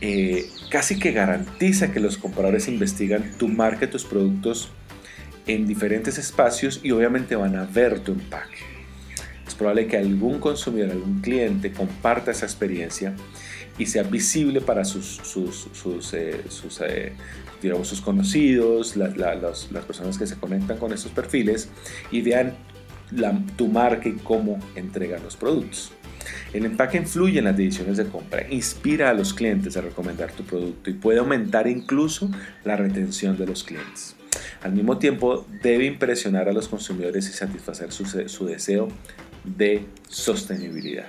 eh, 0.00 0.48
casi 0.70 0.96
que 1.00 1.10
garantiza 1.10 1.90
que 1.90 1.98
los 1.98 2.16
compradores 2.16 2.68
investigan 2.68 3.32
tu 3.36 3.48
marca 3.48 3.90
tus 3.90 4.04
productos 4.04 4.70
en 5.48 5.66
diferentes 5.66 6.18
espacios 6.18 6.78
y 6.84 6.92
obviamente 6.92 7.34
van 7.34 7.56
a 7.56 7.64
ver 7.64 7.98
tu 7.98 8.12
empaque. 8.12 8.67
Es 9.48 9.54
probable 9.54 9.86
que 9.86 9.96
algún 9.96 10.40
consumidor, 10.40 10.90
algún 10.90 11.22
cliente 11.22 11.72
comparta 11.72 12.32
esa 12.32 12.44
experiencia 12.44 13.14
y 13.78 13.86
sea 13.86 14.02
visible 14.02 14.60
para 14.60 14.84
sus, 14.84 15.06
sus, 15.06 15.68
sus, 15.72 16.12
eh, 16.12 16.44
eh, 16.82 17.12
digamos, 17.62 17.88
sus 17.88 18.02
conocidos, 18.02 18.94
las, 18.94 19.16
las, 19.16 19.84
personas 19.86 20.18
que 20.18 20.26
se 20.26 20.36
conectan 20.36 20.76
con 20.76 20.92
estos 20.92 21.12
perfiles 21.12 21.70
y 22.10 22.20
vean 22.20 22.56
la, 23.10 23.40
tu 23.56 23.68
marca 23.68 24.10
y 24.10 24.16
cómo 24.16 24.58
entregan 24.74 25.22
los 25.22 25.34
productos. 25.34 25.92
El 26.52 26.66
empaque 26.66 26.98
influye 26.98 27.38
en 27.38 27.46
las 27.46 27.56
decisiones 27.56 27.96
de 27.96 28.04
compra, 28.04 28.46
inspira 28.50 29.08
a 29.08 29.14
los 29.14 29.32
clientes 29.32 29.78
a 29.78 29.80
recomendar 29.80 30.30
tu 30.30 30.44
producto 30.44 30.90
y 30.90 30.92
puede 30.92 31.20
aumentar 31.20 31.66
incluso 31.68 32.30
la 32.64 32.76
retención 32.76 33.38
de 33.38 33.46
los 33.46 33.64
clientes. 33.64 34.14
Al 34.62 34.72
mismo 34.72 34.98
tiempo, 34.98 35.46
debe 35.62 35.86
impresionar 35.86 36.48
a 36.50 36.52
los 36.52 36.68
consumidores 36.68 37.28
y 37.30 37.32
satisfacer 37.32 37.92
su, 37.92 38.04
su 38.04 38.44
deseo 38.44 38.88
de 39.56 39.86
sostenibilidad. 40.08 41.06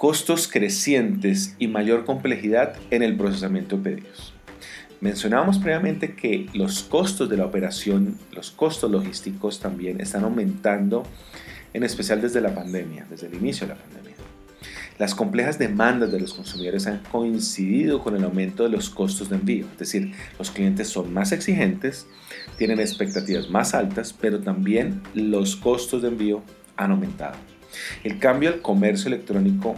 costos 0.00 0.48
crecientes 0.48 1.54
y 1.58 1.68
mayor 1.68 2.06
complejidad 2.06 2.74
en 2.90 3.02
el 3.02 3.18
procesamiento 3.18 3.76
de 3.76 3.82
pedidos. 3.82 4.32
Mencionábamos 5.02 5.58
previamente 5.58 6.14
que 6.14 6.46
los 6.54 6.82
costos 6.84 7.28
de 7.28 7.36
la 7.36 7.44
operación, 7.44 8.16
los 8.32 8.50
costos 8.50 8.90
logísticos 8.90 9.60
también 9.60 10.00
están 10.00 10.24
aumentando, 10.24 11.02
en 11.74 11.82
especial 11.82 12.22
desde 12.22 12.40
la 12.40 12.54
pandemia, 12.54 13.04
desde 13.10 13.26
el 13.26 13.34
inicio 13.34 13.66
de 13.66 13.74
la 13.74 13.78
pandemia. 13.78 13.99
Las 15.00 15.14
complejas 15.14 15.58
demandas 15.58 16.12
de 16.12 16.20
los 16.20 16.34
consumidores 16.34 16.86
han 16.86 16.98
coincidido 17.10 18.02
con 18.02 18.14
el 18.16 18.22
aumento 18.22 18.64
de 18.64 18.68
los 18.68 18.90
costos 18.90 19.30
de 19.30 19.36
envío, 19.36 19.64
es 19.72 19.78
decir, 19.78 20.12
los 20.38 20.50
clientes 20.50 20.88
son 20.88 21.10
más 21.10 21.32
exigentes, 21.32 22.06
tienen 22.58 22.80
expectativas 22.80 23.48
más 23.48 23.72
altas, 23.72 24.12
pero 24.12 24.40
también 24.40 25.00
los 25.14 25.56
costos 25.56 26.02
de 26.02 26.08
envío 26.08 26.42
han 26.76 26.90
aumentado. 26.90 27.36
El 28.04 28.18
cambio 28.18 28.50
al 28.50 28.60
comercio 28.60 29.08
electrónico 29.08 29.74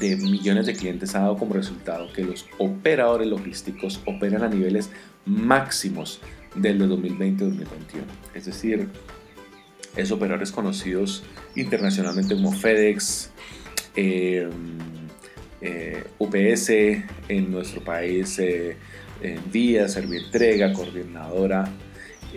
de 0.00 0.16
millones 0.16 0.66
de 0.66 0.74
clientes 0.74 1.14
ha 1.14 1.20
dado 1.20 1.36
como 1.36 1.54
resultado 1.54 2.12
que 2.12 2.24
los 2.24 2.44
operadores 2.58 3.28
logísticos 3.28 4.00
operan 4.04 4.42
a 4.42 4.48
niveles 4.48 4.90
máximos 5.26 6.18
del 6.56 6.80
2020-2021. 6.80 7.54
Es 8.34 8.46
decir, 8.46 8.88
esos 9.94 10.10
operadores 10.10 10.50
conocidos 10.50 11.22
internacionalmente 11.54 12.34
como 12.34 12.52
FedEx, 12.52 13.30
em, 13.98 14.78
eh, 15.60 16.04
UPS 16.18 16.70
en 17.28 17.50
nuestro 17.50 17.82
país, 17.82 18.38
eh, 18.38 18.76
Vía, 19.50 19.88
Servientrega, 19.88 20.72
Coordinadora, 20.72 21.68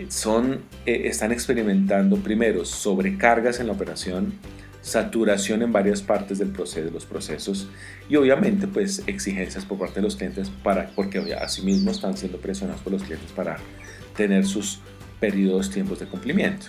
son, 0.08 0.62
eh, 0.86 1.02
están 1.04 1.30
experimentando 1.30 2.16
primero 2.16 2.64
sobrecargas 2.64 3.60
en 3.60 3.68
la 3.68 3.74
operación, 3.74 4.32
saturación 4.80 5.62
en 5.62 5.70
varias 5.70 6.02
partes 6.02 6.38
del 6.38 6.48
proceso, 6.48 6.84
de 6.84 6.90
los 6.90 7.04
procesos 7.04 7.68
y 8.08 8.16
obviamente 8.16 8.66
pues 8.66 9.04
exigencias 9.06 9.64
por 9.64 9.78
parte 9.78 9.96
de 9.96 10.02
los 10.02 10.16
clientes 10.16 10.50
para, 10.64 10.90
porque 10.96 11.18
asimismo 11.34 11.92
están 11.92 12.16
siendo 12.16 12.38
presionados 12.38 12.80
por 12.80 12.92
los 12.92 13.04
clientes 13.04 13.30
para 13.30 13.58
tener 14.16 14.44
sus 14.44 14.80
periodos, 15.20 15.70
tiempos 15.70 16.00
de 16.00 16.06
cumplimiento. 16.06 16.66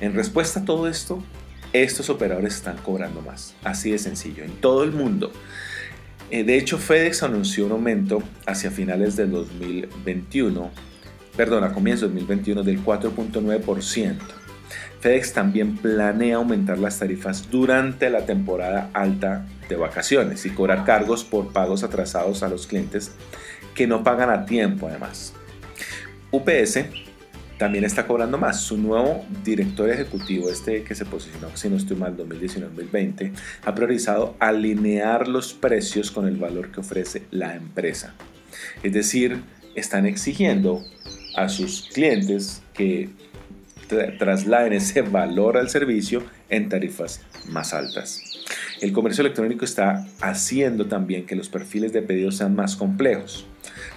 En 0.00 0.14
respuesta 0.14 0.60
a 0.60 0.64
todo 0.64 0.88
esto, 0.88 1.22
estos 1.72 2.10
operadores 2.10 2.54
están 2.54 2.78
cobrando 2.78 3.20
más, 3.22 3.54
así 3.64 3.90
de 3.90 3.98
sencillo, 3.98 4.44
en 4.44 4.52
todo 4.60 4.84
el 4.84 4.92
mundo. 4.92 5.32
Eh, 6.30 6.44
de 6.44 6.58
hecho, 6.58 6.78
FedEx 6.78 7.22
anunció 7.22 7.66
un 7.66 7.72
aumento 7.72 8.22
hacia 8.46 8.70
finales 8.70 9.16
del 9.16 9.30
2021 9.30 10.70
perdón, 11.38 11.62
a 11.62 11.72
comienzos 11.72 12.12
de 12.12 12.16
2021 12.16 12.64
del 12.64 12.84
4.9%. 12.84 14.16
FedEx 14.98 15.32
también 15.32 15.76
planea 15.76 16.34
aumentar 16.34 16.80
las 16.80 16.98
tarifas 16.98 17.48
durante 17.48 18.10
la 18.10 18.26
temporada 18.26 18.90
alta 18.92 19.46
de 19.68 19.76
vacaciones 19.76 20.44
y 20.46 20.50
cobrar 20.50 20.84
cargos 20.84 21.22
por 21.22 21.52
pagos 21.52 21.84
atrasados 21.84 22.42
a 22.42 22.48
los 22.48 22.66
clientes 22.66 23.12
que 23.76 23.86
no 23.86 24.02
pagan 24.02 24.30
a 24.30 24.46
tiempo 24.46 24.88
además. 24.88 25.32
UPS 26.32 26.80
también 27.58 27.84
está 27.84 28.06
cobrando 28.06 28.38
más. 28.38 28.60
Su 28.60 28.78
nuevo 28.78 29.26
director 29.44 29.90
ejecutivo, 29.90 30.48
este 30.48 30.82
que 30.84 30.94
se 30.94 31.04
posicionó, 31.04 31.54
si 31.56 31.68
no 31.68 31.76
estoy 31.76 31.96
mal, 31.96 32.16
2019-2020, 32.16 33.32
ha 33.64 33.74
priorizado 33.74 34.36
alinear 34.38 35.28
los 35.28 35.52
precios 35.52 36.10
con 36.10 36.26
el 36.26 36.36
valor 36.36 36.70
que 36.70 36.80
ofrece 36.80 37.24
la 37.30 37.54
empresa. 37.54 38.14
Es 38.82 38.92
decir, 38.92 39.42
están 39.74 40.06
exigiendo 40.06 40.82
a 41.36 41.48
sus 41.48 41.88
clientes 41.92 42.62
que 42.74 43.10
trasladen 44.18 44.74
ese 44.74 45.02
valor 45.02 45.56
al 45.56 45.68
servicio 45.70 46.22
en 46.48 46.68
tarifas 46.68 47.22
más 47.48 47.74
altas. 47.74 48.22
El 48.80 48.92
comercio 48.92 49.22
electrónico 49.22 49.64
está 49.64 50.06
haciendo 50.20 50.86
también 50.86 51.26
que 51.26 51.34
los 51.34 51.48
perfiles 51.48 51.92
de 51.92 52.02
pedidos 52.02 52.36
sean 52.36 52.54
más 52.54 52.76
complejos. 52.76 53.46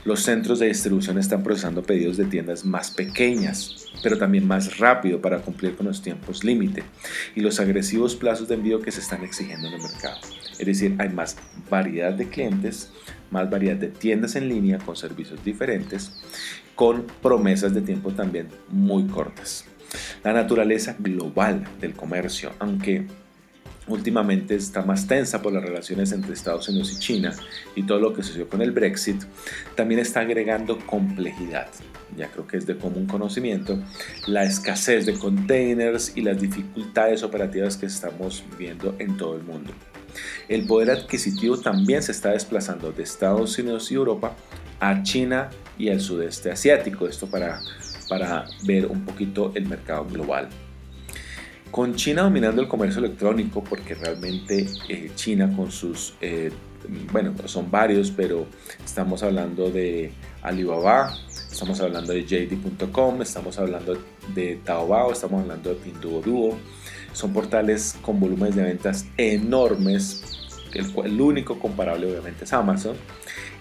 Los 0.03 0.21
centros 0.21 0.57
de 0.57 0.65
distribución 0.65 1.19
están 1.19 1.43
procesando 1.43 1.83
pedidos 1.83 2.17
de 2.17 2.25
tiendas 2.25 2.65
más 2.65 2.89
pequeñas, 2.89 3.85
pero 4.01 4.17
también 4.17 4.47
más 4.47 4.79
rápido 4.79 5.21
para 5.21 5.41
cumplir 5.41 5.75
con 5.75 5.85
los 5.85 6.01
tiempos 6.01 6.43
límite 6.43 6.83
y 7.35 7.41
los 7.41 7.59
agresivos 7.59 8.15
plazos 8.15 8.47
de 8.47 8.55
envío 8.55 8.81
que 8.81 8.91
se 8.91 8.99
están 8.99 9.23
exigiendo 9.23 9.67
en 9.67 9.75
el 9.75 9.81
mercado. 9.81 10.17
Es 10.57 10.65
decir, 10.65 10.95
hay 10.97 11.09
más 11.09 11.37
variedad 11.69 12.13
de 12.13 12.27
clientes, 12.27 12.89
más 13.29 13.47
variedad 13.47 13.75
de 13.75 13.89
tiendas 13.89 14.35
en 14.35 14.49
línea 14.49 14.79
con 14.79 14.95
servicios 14.95 15.43
diferentes, 15.43 16.11
con 16.73 17.05
promesas 17.21 17.71
de 17.75 17.81
tiempo 17.81 18.11
también 18.11 18.47
muy 18.69 19.05
cortas. 19.05 19.65
La 20.23 20.33
naturaleza 20.33 20.95
global 20.97 21.63
del 21.79 21.93
comercio, 21.93 22.53
aunque 22.57 23.05
últimamente 23.93 24.55
está 24.55 24.81
más 24.83 25.07
tensa 25.07 25.41
por 25.41 25.53
las 25.53 25.63
relaciones 25.63 26.11
entre 26.11 26.33
Estados 26.33 26.67
Unidos 26.69 26.91
y 26.93 26.99
China 26.99 27.33
y 27.75 27.83
todo 27.83 27.99
lo 27.99 28.13
que 28.13 28.23
sucedió 28.23 28.47
con 28.47 28.61
el 28.61 28.71
Brexit, 28.71 29.23
también 29.75 29.99
está 29.99 30.21
agregando 30.21 30.79
complejidad. 30.85 31.67
Ya 32.17 32.29
creo 32.29 32.45
que 32.45 32.57
es 32.57 32.65
de 32.65 32.77
común 32.77 33.05
conocimiento 33.05 33.79
la 34.27 34.43
escasez 34.43 35.05
de 35.05 35.13
containers 35.13 36.15
y 36.15 36.21
las 36.21 36.39
dificultades 36.39 37.23
operativas 37.23 37.77
que 37.77 37.85
estamos 37.85 38.43
viendo 38.57 38.95
en 38.99 39.17
todo 39.17 39.35
el 39.35 39.43
mundo. 39.43 39.73
El 40.49 40.65
poder 40.65 40.91
adquisitivo 40.91 41.57
también 41.57 42.03
se 42.03 42.11
está 42.11 42.31
desplazando 42.31 42.91
de 42.91 43.03
Estados 43.03 43.57
Unidos 43.57 43.91
y 43.91 43.95
Europa 43.95 44.35
a 44.79 45.03
China 45.03 45.49
y 45.77 45.89
al 45.89 46.01
sudeste 46.01 46.51
asiático. 46.51 47.07
Esto 47.07 47.27
para, 47.27 47.61
para 48.09 48.45
ver 48.63 48.87
un 48.87 49.05
poquito 49.05 49.51
el 49.55 49.67
mercado 49.67 50.05
global. 50.05 50.49
Con 51.71 51.95
China 51.95 52.23
dominando 52.23 52.61
el 52.61 52.67
comercio 52.67 52.99
electrónico, 52.99 53.63
porque 53.63 53.95
realmente 53.95 54.67
eh, 54.89 55.11
China 55.15 55.53
con 55.55 55.71
sus, 55.71 56.13
eh, 56.19 56.51
bueno, 57.13 57.33
son 57.45 57.71
varios, 57.71 58.11
pero 58.11 58.45
estamos 58.83 59.23
hablando 59.23 59.71
de 59.71 60.11
Alibaba, 60.41 61.15
estamos 61.49 61.79
hablando 61.79 62.11
de 62.11 62.25
JD.com, 62.25 63.21
estamos 63.21 63.57
hablando 63.57 63.97
de 64.35 64.59
Taobao, 64.65 65.13
estamos 65.13 65.43
hablando 65.43 65.69
de 65.69 65.75
Pinduoduo. 65.75 66.57
Son 67.13 67.31
portales 67.31 67.95
con 68.01 68.19
volúmenes 68.19 68.55
de 68.55 68.63
ventas 68.63 69.05
enormes, 69.17 70.23
el, 70.73 71.21
único 71.21 71.57
comparable 71.57 72.07
obviamente 72.07 72.43
es 72.43 72.53
Amazon. 72.53 72.95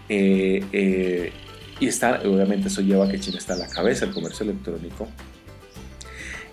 Eh, 0.08 1.32
y 1.78 1.86
está, 1.86 2.20
obviamente 2.24 2.68
eso 2.68 2.82
lleva 2.82 3.06
a 3.06 3.08
que 3.08 3.20
China 3.20 3.38
está 3.38 3.54
en 3.54 3.60
la 3.60 3.68
cabeza 3.68 4.04
del 4.04 4.14
comercio 4.14 4.44
electrónico 4.44 5.08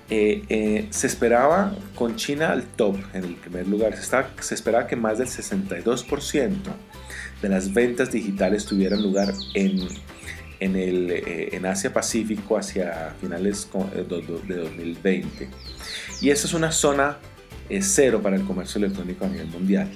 eh, 0.09 0.43
eh, 0.47 0.87
se 0.89 1.05
esperaba 1.05 1.75
con 1.95 2.15
China 2.15 2.51
al 2.53 2.63
top 2.63 2.95
en 3.13 3.25
el 3.25 3.35
primer 3.35 3.67
lugar, 3.67 3.93
se, 3.97 4.15
se 4.39 4.55
esperaba 4.55 4.87
que 4.87 4.95
más 4.95 5.17
del 5.17 5.27
62% 5.27 6.53
de 7.41 7.49
las 7.49 7.73
ventas 7.73 8.11
digitales 8.11 8.65
tuvieran 8.65 9.03
lugar 9.03 9.33
en, 9.53 9.85
en, 10.61 10.75
el, 10.77 11.11
eh, 11.11 11.49
en 11.51 11.65
Asia 11.65 11.91
Pacífico 11.91 12.57
hacia 12.57 13.15
finales 13.19 13.67
de 14.47 14.55
2020. 14.55 15.49
Y 16.21 16.29
eso 16.29 16.47
es 16.47 16.53
una 16.53 16.71
zona 16.71 17.17
cero 17.81 18.21
para 18.23 18.37
el 18.37 18.43
comercio 18.43 18.79
electrónico 18.79 19.25
a 19.25 19.27
nivel 19.27 19.47
mundial. 19.47 19.89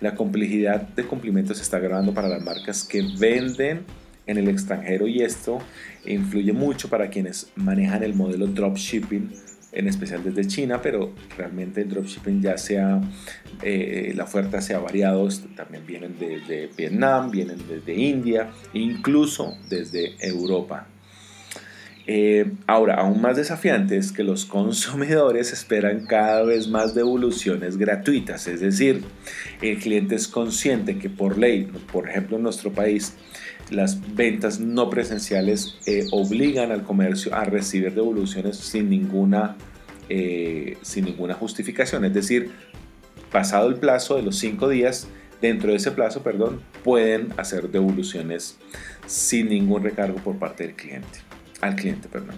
La 0.00 0.14
complejidad 0.14 0.82
de 0.82 1.02
cumplimientos 1.04 1.56
se 1.56 1.64
está 1.64 1.78
agravando 1.78 2.14
para 2.14 2.28
las 2.28 2.42
marcas 2.42 2.84
que 2.84 3.04
venden 3.18 3.84
en 4.28 4.38
el 4.38 4.48
extranjero 4.48 5.08
y 5.08 5.22
esto 5.22 5.58
influye 6.04 6.52
mucho 6.52 6.88
para 6.88 7.08
quienes 7.08 7.48
manejan 7.56 8.04
el 8.04 8.14
modelo 8.14 8.46
dropshipping 8.46 9.32
en 9.72 9.88
especial 9.88 10.22
desde 10.24 10.46
China, 10.46 10.80
pero 10.80 11.12
realmente 11.36 11.82
el 11.82 11.88
dropshipping 11.88 12.40
ya 12.40 12.56
sea, 12.56 13.00
eh, 13.62 14.12
la 14.16 14.24
oferta 14.24 14.60
se 14.60 14.74
ha 14.74 14.78
variado, 14.78 15.28
también 15.56 15.86
vienen 15.86 16.16
desde 16.18 16.68
Vietnam, 16.76 17.30
vienen 17.30 17.58
desde 17.68 17.94
India, 17.94 18.50
incluso 18.72 19.56
desde 19.68 20.16
Europa. 20.20 20.86
Eh, 22.10 22.50
ahora, 22.66 22.94
aún 22.94 23.20
más 23.20 23.36
desafiante 23.36 23.98
es 23.98 24.12
que 24.12 24.24
los 24.24 24.46
consumidores 24.46 25.52
esperan 25.52 26.06
cada 26.06 26.42
vez 26.42 26.66
más 26.66 26.94
devoluciones 26.94 27.76
gratuitas, 27.76 28.48
es 28.48 28.60
decir, 28.60 29.04
el 29.60 29.78
cliente 29.78 30.14
es 30.14 30.26
consciente 30.26 30.98
que 30.98 31.10
por 31.10 31.36
ley, 31.36 31.70
por 31.92 32.08
ejemplo 32.08 32.38
en 32.38 32.44
nuestro 32.44 32.72
país, 32.72 33.12
las 33.70 34.14
ventas 34.14 34.58
no 34.58 34.88
presenciales 34.88 35.76
eh, 35.84 36.06
obligan 36.10 36.72
al 36.72 36.82
comercio 36.82 37.34
a 37.34 37.44
recibir 37.44 37.92
devoluciones 37.92 38.56
sin 38.56 38.88
ninguna, 38.88 39.58
eh, 40.08 40.78
sin 40.80 41.04
ninguna 41.04 41.34
justificación. 41.34 42.06
Es 42.06 42.14
decir, 42.14 42.52
pasado 43.30 43.68
el 43.68 43.74
plazo 43.74 44.16
de 44.16 44.22
los 44.22 44.38
cinco 44.38 44.70
días, 44.70 45.08
dentro 45.42 45.72
de 45.72 45.76
ese 45.76 45.90
plazo, 45.90 46.22
perdón, 46.22 46.62
pueden 46.82 47.34
hacer 47.36 47.68
devoluciones 47.68 48.56
sin 49.06 49.50
ningún 49.50 49.82
recargo 49.82 50.16
por 50.20 50.38
parte 50.38 50.64
del 50.64 50.74
cliente. 50.74 51.27
Al 51.60 51.74
cliente, 51.74 52.08
perdón. 52.08 52.36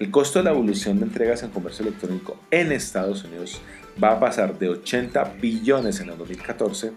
El 0.00 0.10
costo 0.10 0.40
de 0.40 0.44
la 0.44 0.50
evolución 0.50 0.98
de 0.98 1.04
entregas 1.04 1.42
en 1.42 1.50
comercio 1.50 1.84
electrónico 1.84 2.36
en 2.50 2.72
Estados 2.72 3.22
Unidos 3.24 3.60
va 4.02 4.12
a 4.12 4.20
pasar 4.20 4.58
de 4.58 4.68
80 4.68 5.36
billones 5.40 6.00
en 6.00 6.10
el 6.10 6.18
2014 6.18 6.92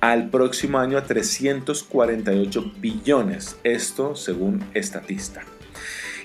al 0.00 0.28
próximo 0.28 0.78
año 0.78 0.98
a 0.98 1.04
348 1.04 2.72
billones, 2.78 3.56
esto 3.64 4.14
según 4.14 4.64
Estatista. 4.74 5.42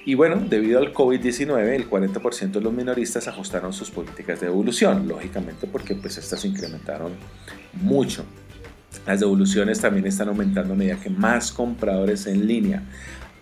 Y 0.03 0.15
bueno, 0.15 0.37
debido 0.37 0.79
al 0.79 0.93
COVID-19, 0.93 1.75
el 1.75 1.89
40% 1.89 2.51
de 2.51 2.61
los 2.61 2.73
minoristas 2.73 3.27
ajustaron 3.27 3.71
sus 3.71 3.91
políticas 3.91 4.39
de 4.39 4.47
devolución, 4.47 5.07
lógicamente 5.07 5.67
porque 5.67 5.95
pues 5.95 6.17
estas 6.17 6.43
incrementaron 6.43 7.13
mucho. 7.73 8.25
Las 9.05 9.19
devoluciones 9.19 9.79
también 9.79 10.05
están 10.05 10.27
aumentando 10.27 10.73
a 10.73 10.75
medida 10.75 10.99
que 10.99 11.09
más 11.09 11.51
compradores 11.51 12.27
en 12.27 12.45
línea 12.45 12.83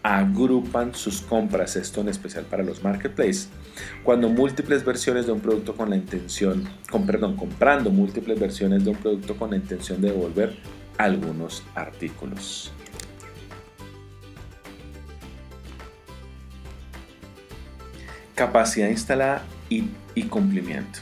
agrupan 0.04 0.96
sus 0.96 1.22
compras, 1.22 1.76
esto 1.76 2.02
en 2.02 2.10
especial 2.10 2.46
para 2.46 2.64
los 2.64 2.84
marketplaces, 2.84 3.50
cuando 4.04 4.30
múltiples 4.30 4.86
versiones 4.86 5.26
de 5.26 5.34
un 5.34 5.42
producto 5.42 5.76
con 5.76 5.90
la 5.90 5.96
intención, 5.96 6.68
con, 6.90 7.06
perdón, 7.06 7.36
comprando 7.36 7.90
múltiples 7.90 8.40
versiones 8.40 8.84
de 8.86 8.92
un 8.92 8.98
producto 8.98 9.36
con 9.36 9.52
la 9.52 9.58
intención 9.58 10.02
de 10.02 10.12
devolver 10.12 10.58
algunos 10.98 11.64
artículos. 11.76 12.72
Capacidad 18.36 18.88
instalada 18.88 19.44
y, 19.68 19.90
y 20.16 20.24
cumplimiento. 20.24 21.00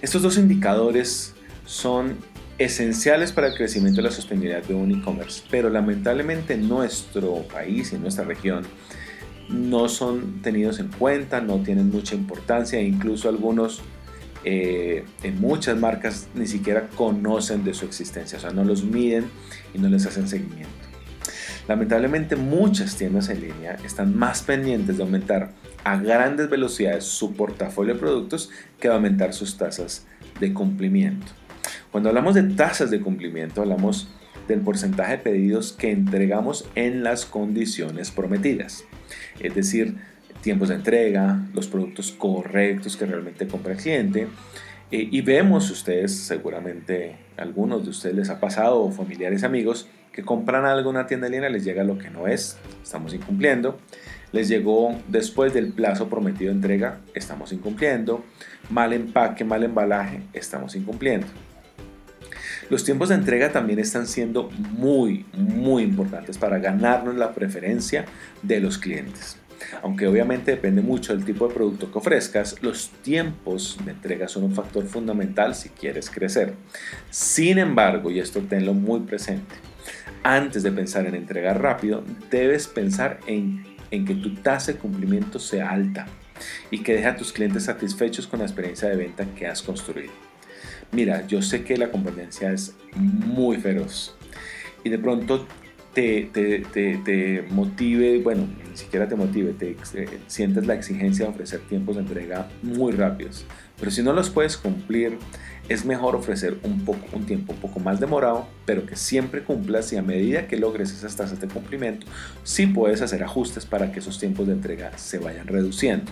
Estos 0.00 0.22
dos 0.22 0.38
indicadores 0.38 1.34
son 1.66 2.16
esenciales 2.58 3.32
para 3.32 3.48
el 3.48 3.54
crecimiento 3.54 4.00
y 4.00 4.04
la 4.04 4.10
sostenibilidad 4.10 4.62
de 4.64 4.74
un 4.74 4.90
e-commerce, 4.90 5.42
pero 5.50 5.70
lamentablemente 5.70 6.54
en 6.54 6.68
nuestro 6.68 7.44
país 7.44 7.92
y 7.92 7.96
en 7.96 8.02
nuestra 8.02 8.24
región 8.24 8.66
no 9.48 9.88
son 9.88 10.42
tenidos 10.42 10.80
en 10.80 10.88
cuenta, 10.88 11.40
no 11.40 11.62
tienen 11.62 11.90
mucha 11.90 12.14
importancia 12.14 12.78
e 12.78 12.84
incluso 12.84 13.28
algunos 13.28 13.80
eh, 14.44 15.04
en 15.22 15.40
muchas 15.40 15.78
marcas 15.78 16.28
ni 16.34 16.46
siquiera 16.46 16.88
conocen 16.88 17.64
de 17.64 17.74
su 17.74 17.86
existencia, 17.86 18.38
o 18.38 18.40
sea, 18.40 18.50
no 18.50 18.64
los 18.64 18.84
miden 18.84 19.30
y 19.72 19.78
no 19.78 19.88
les 19.88 20.04
hacen 20.06 20.28
seguimiento. 20.28 20.68
Lamentablemente 21.68 22.34
muchas 22.34 22.96
tiendas 22.96 23.28
en 23.28 23.42
línea 23.42 23.76
están 23.84 24.16
más 24.16 24.42
pendientes 24.42 24.96
de 24.96 25.02
aumentar 25.02 25.52
a 25.84 25.96
grandes 25.98 26.48
velocidades 26.48 27.04
su 27.04 27.34
portafolio 27.34 27.94
de 27.94 28.00
productos 28.00 28.50
que 28.80 28.88
de 28.88 28.94
aumentar 28.94 29.32
sus 29.32 29.56
tasas 29.56 30.06
de 30.40 30.52
cumplimiento. 30.52 31.26
Cuando 31.90 32.10
hablamos 32.10 32.34
de 32.34 32.42
tasas 32.42 32.90
de 32.90 33.00
cumplimiento, 33.00 33.62
hablamos 33.62 34.08
del 34.46 34.60
porcentaje 34.60 35.12
de 35.12 35.18
pedidos 35.18 35.72
que 35.72 35.90
entregamos 35.90 36.68
en 36.74 37.02
las 37.02 37.24
condiciones 37.24 38.10
prometidas. 38.10 38.84
Es 39.40 39.54
decir, 39.54 39.96
tiempos 40.42 40.68
de 40.68 40.76
entrega, 40.76 41.40
los 41.54 41.66
productos 41.66 42.12
correctos 42.12 42.96
que 42.96 43.06
realmente 43.06 43.46
compra 43.46 43.72
el 43.72 43.78
cliente. 43.78 44.28
Eh, 44.90 45.08
y 45.10 45.20
vemos 45.20 45.70
ustedes, 45.70 46.14
seguramente 46.14 47.16
algunos 47.36 47.84
de 47.84 47.90
ustedes 47.90 48.16
les 48.16 48.30
ha 48.30 48.40
pasado, 48.40 48.80
o 48.80 48.90
familiares, 48.90 49.44
amigos, 49.44 49.88
que 50.12 50.22
compran 50.22 50.64
algo 50.64 50.90
en 50.90 50.96
una 50.96 51.06
tienda 51.06 51.26
en 51.26 51.34
línea, 51.34 51.48
les 51.48 51.64
llega 51.64 51.84
lo 51.84 51.98
que 51.98 52.10
no 52.10 52.26
es, 52.26 52.56
estamos 52.82 53.14
incumpliendo. 53.14 53.78
Les 54.32 54.48
llegó 54.48 54.94
después 55.08 55.54
del 55.54 55.72
plazo 55.72 56.08
prometido 56.08 56.50
de 56.50 56.56
entrega, 56.56 56.98
estamos 57.14 57.52
incumpliendo. 57.52 58.24
Mal 58.68 58.92
empaque, 58.92 59.44
mal 59.44 59.62
embalaje, 59.64 60.22
estamos 60.34 60.74
incumpliendo. 60.74 61.26
Los 62.70 62.84
tiempos 62.84 63.08
de 63.08 63.14
entrega 63.14 63.50
también 63.50 63.78
están 63.78 64.06
siendo 64.06 64.50
muy, 64.50 65.24
muy 65.32 65.82
importantes 65.82 66.36
para 66.36 66.58
ganarnos 66.58 67.16
la 67.16 67.32
preferencia 67.32 68.04
de 68.42 68.60
los 68.60 68.76
clientes. 68.76 69.38
Aunque 69.82 70.06
obviamente 70.06 70.50
depende 70.50 70.82
mucho 70.82 71.14
del 71.14 71.24
tipo 71.24 71.48
de 71.48 71.54
producto 71.54 71.90
que 71.90 71.98
ofrezcas, 71.98 72.62
los 72.62 72.90
tiempos 73.02 73.78
de 73.84 73.92
entrega 73.92 74.28
son 74.28 74.44
un 74.44 74.54
factor 74.54 74.84
fundamental 74.84 75.54
si 75.54 75.70
quieres 75.70 76.10
crecer. 76.10 76.54
Sin 77.10 77.58
embargo, 77.58 78.10
y 78.10 78.20
esto 78.20 78.40
tenlo 78.42 78.74
muy 78.74 79.00
presente, 79.00 79.54
antes 80.22 80.62
de 80.62 80.70
pensar 80.70 81.06
en 81.06 81.14
entregar 81.14 81.62
rápido, 81.62 82.04
debes 82.30 82.66
pensar 82.66 83.20
en, 83.26 83.64
que 83.90 84.14
tu 84.14 84.34
tasa 84.34 84.72
de 84.72 84.78
cumplimiento 84.78 85.38
sea 85.38 85.70
alta 85.70 86.06
y 86.70 86.82
que 86.82 86.92
deje 86.92 87.06
a 87.06 87.16
tus 87.16 87.32
clientes 87.32 87.64
satisfechos 87.64 88.26
con 88.26 88.40
la 88.40 88.44
experiencia 88.44 88.88
de 88.90 88.96
venta 88.96 89.24
que 89.34 89.46
has 89.46 89.62
construido 89.62 90.27
mira, 90.92 91.26
yo 91.26 91.42
sé 91.42 91.64
que 91.64 91.76
la 91.76 91.90
competencia 91.90 92.52
es 92.52 92.74
muy 92.94 93.56
feroz 93.58 94.14
y 94.84 94.90
de 94.90 94.98
pronto 94.98 95.46
te, 95.94 96.30
te, 96.32 97.44
motive, 97.50 98.20
bueno, 98.22 98.46
ni 98.70 98.76
siquiera 98.76 99.08
te 99.08 99.16
motive, 99.16 99.52
te 99.52 99.76
eh, 99.94 100.20
sientes 100.28 100.66
la 100.66 100.74
exigencia 100.74 101.24
de 101.24 101.30
ofrecer 101.32 101.60
tiempos 101.68 101.96
de 101.96 102.02
entrega 102.02 102.48
muy 102.62 102.92
rápidos. 102.92 103.44
Pero 103.78 103.90
si 103.90 104.02
no 104.02 104.12
los 104.12 104.30
puedes 104.30 104.56
cumplir, 104.56 105.18
es 105.68 105.84
mejor 105.84 106.14
ofrecer 106.16 106.58
un, 106.62 106.84
poco, 106.84 107.04
un 107.12 107.26
tiempo 107.26 107.52
un 107.52 107.58
poco 107.58 107.80
más 107.80 108.00
demorado, 108.00 108.46
pero 108.64 108.86
que 108.86 108.96
siempre 108.96 109.42
cumplas 109.42 109.92
y 109.92 109.96
a 109.96 110.02
medida 110.02 110.46
que 110.46 110.56
logres 110.56 110.92
esas 110.92 111.16
tasas 111.16 111.40
de 111.40 111.48
cumplimiento, 111.48 112.06
sí 112.44 112.66
puedes 112.66 113.02
hacer 113.02 113.22
ajustes 113.22 113.66
para 113.66 113.90
que 113.92 113.98
esos 113.98 114.18
tiempos 114.18 114.46
de 114.46 114.54
entrega 114.54 114.96
se 114.96 115.18
vayan 115.18 115.46
reduciendo. 115.46 116.10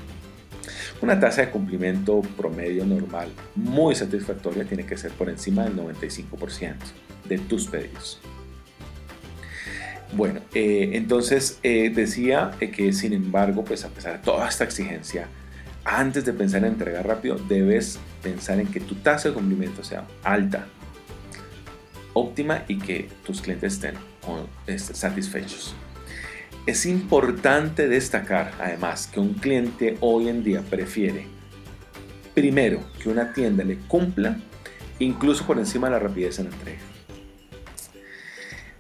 Una 1.03 1.21
tasa 1.21 1.43
de 1.43 1.51
cumplimiento 1.51 2.23
promedio 2.37 2.87
normal 2.87 3.29
muy 3.55 3.95
satisfactoria 3.95 4.65
tiene 4.65 4.87
que 4.87 4.97
ser 4.97 5.13
por 5.13 5.29
encima 5.29 5.65
del 5.65 5.77
95% 5.77 6.75
de 7.29 7.39
tus 7.39 7.67
pedidos. 7.67 8.21
Bueno, 10.13 10.41
eh, 10.55 10.91
entonces 10.95 11.59
eh, 11.63 11.91
decía 11.91 12.53
que 12.59 12.93
sin 12.93 13.13
embargo, 13.13 13.65
pues 13.65 13.85
a 13.85 13.89
pesar 13.89 14.19
de 14.19 14.25
toda 14.25 14.49
esta 14.49 14.65
exigencia, 14.65 15.29
antes 15.85 16.25
de 16.25 16.33
pensar 16.33 16.65
en 16.65 16.73
entregar 16.73 17.07
rápido, 17.07 17.37
debes 17.37 17.99
pensar 18.23 18.59
en 18.59 18.69
que 18.69 18.81
tu 18.81 18.95
tasa 18.97 19.29
de 19.29 19.35
cumplimiento 19.35 19.85
sea 19.85 20.07
alta, 20.23 20.67
óptima 22.13 22.65
y 22.69 22.79
que 22.79 23.09
tus 23.25 23.43
clientes 23.43 23.75
estén 23.75 23.95
este, 24.67 24.95
satisfechos. 24.95 25.75
Es 26.67 26.85
importante 26.85 27.87
destacar 27.87 28.51
además 28.59 29.07
que 29.07 29.21
un 29.21 29.35
cliente 29.35 29.97
hoy 30.01 30.29
en 30.29 30.43
día 30.43 30.63
prefiere 30.63 31.27
primero 32.35 32.81
que 33.01 33.09
una 33.09 33.33
tienda 33.33 33.63
le 33.63 33.79
cumpla 33.79 34.37
incluso 34.99 35.47
por 35.47 35.59
encima 35.59 35.87
de 35.87 35.93
la 35.93 36.01
rapidez 36.01 36.41
en 36.41 36.51
la 36.51 36.57
entrega. 36.57 36.81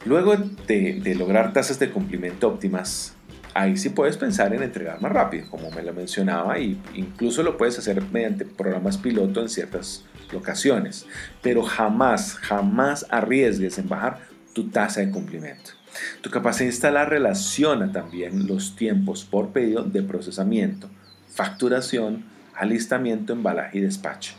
Luego 0.04 0.34
de, 0.36 1.14
lograr 1.16 1.52
tasas 1.52 1.78
de 1.78 1.90
cumplimiento 1.90 2.48
óptimas, 2.48 3.14
ahí 3.54 3.76
sí 3.76 3.90
puedes 3.90 4.16
pensar 4.16 4.52
en 4.52 4.64
entregar 4.64 5.00
más 5.00 5.12
rápido, 5.12 5.48
como 5.48 5.70
me 5.70 5.84
lo 5.84 5.94
mencionaba, 5.94 6.58
y 6.58 6.80
incluso 6.94 7.44
lo 7.44 7.56
puedes 7.56 7.78
hacer 7.78 8.02
mediante 8.10 8.44
programas 8.44 8.98
piloto 8.98 9.40
en 9.40 9.48
ciertas 9.48 10.04
locaciones, 10.32 11.06
pero 11.40 11.62
jamás, 11.62 12.34
jamás 12.34 13.06
arriesgues 13.10 13.78
en 13.78 13.88
bajar 13.88 14.18
tu 14.54 14.70
tasa 14.70 15.00
de 15.00 15.10
cumplimiento. 15.10 15.75
Tu 16.20 16.30
capacidad 16.30 16.66
de 16.66 16.72
instalar 16.72 17.10
relaciona 17.10 17.92
también 17.92 18.46
los 18.46 18.76
tiempos 18.76 19.24
por 19.24 19.50
pedido 19.50 19.82
de 19.82 20.02
procesamiento, 20.02 20.88
facturación, 21.34 22.24
alistamiento, 22.54 23.32
embalaje 23.32 23.78
y 23.78 23.80
despacho, 23.82 24.34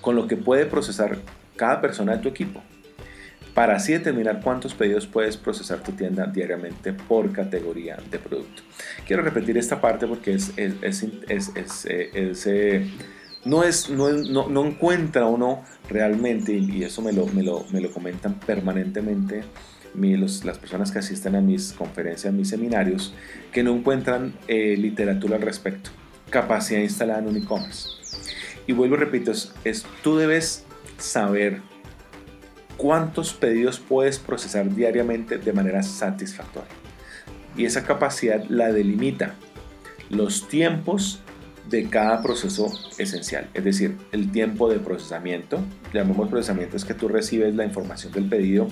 con 0.00 0.16
lo 0.16 0.26
que 0.26 0.36
puede 0.36 0.66
procesar 0.66 1.18
cada 1.56 1.80
persona 1.80 2.16
de 2.16 2.18
tu 2.18 2.28
equipo 2.28 2.62
para 3.54 3.76
así 3.76 3.92
determinar 3.92 4.40
cuántos 4.42 4.74
pedidos 4.74 5.06
puedes 5.06 5.36
procesar 5.36 5.80
tu 5.80 5.92
tienda 5.92 6.26
diariamente 6.26 6.92
por 6.92 7.32
categoría 7.32 7.96
de 8.10 8.18
producto. 8.18 8.62
Quiero 9.06 9.22
repetir 9.22 9.56
esta 9.56 9.80
parte 9.80 10.06
porque 10.06 10.34
es, 10.34 10.52
es, 10.56 10.92
es, 11.28 12.46
eh, 12.46 12.90
no, 13.44 13.62
es, 13.62 13.88
no, 13.88 14.10
no, 14.48 14.66
encuentra 14.66 15.26
uno 15.26 15.62
realmente, 15.88 16.52
y 16.52 16.82
eso 16.82 17.00
me 17.00 17.12
lo, 17.12 17.26
me 17.26 17.44
lo, 17.44 17.64
me 17.70 17.80
lo 17.80 17.92
comentan 17.92 18.40
permanentemente 18.40 19.44
las 19.94 20.58
personas 20.58 20.90
que 20.90 20.98
asisten 20.98 21.36
a 21.36 21.40
mis 21.40 21.72
conferencias, 21.72 22.32
a 22.32 22.36
mis 22.36 22.48
seminarios, 22.48 23.14
que 23.52 23.62
no 23.62 23.74
encuentran 23.74 24.34
eh, 24.48 24.76
literatura 24.76 25.36
al 25.36 25.42
respecto, 25.42 25.90
capacidad 26.30 26.80
instalada 26.80 27.20
en 27.20 27.28
un 27.28 27.36
e-commerce. 27.36 27.88
Y 28.66 28.72
vuelvo, 28.72 28.96
repito, 28.96 29.32
es, 29.32 29.86
tú 30.02 30.16
debes 30.16 30.64
saber 30.98 31.60
cuántos 32.76 33.32
pedidos 33.34 33.78
puedes 33.78 34.18
procesar 34.18 34.74
diariamente 34.74 35.38
de 35.38 35.52
manera 35.52 35.82
satisfactoria. 35.82 36.70
Y 37.56 37.66
esa 37.66 37.84
capacidad 37.84 38.44
la 38.48 38.72
delimita 38.72 39.34
los 40.10 40.48
tiempos 40.48 41.20
de 41.68 41.88
cada 41.88 42.22
proceso 42.22 42.72
esencial, 42.98 43.48
es 43.54 43.64
decir, 43.64 43.96
el 44.12 44.30
tiempo 44.30 44.70
de 44.70 44.78
procesamiento, 44.78 45.60
llamamos 45.92 46.28
procesamiento 46.28 46.76
es 46.76 46.84
que 46.84 46.94
tú 46.94 47.08
recibes 47.08 47.54
la 47.54 47.64
información 47.64 48.12
del 48.12 48.28
pedido 48.28 48.68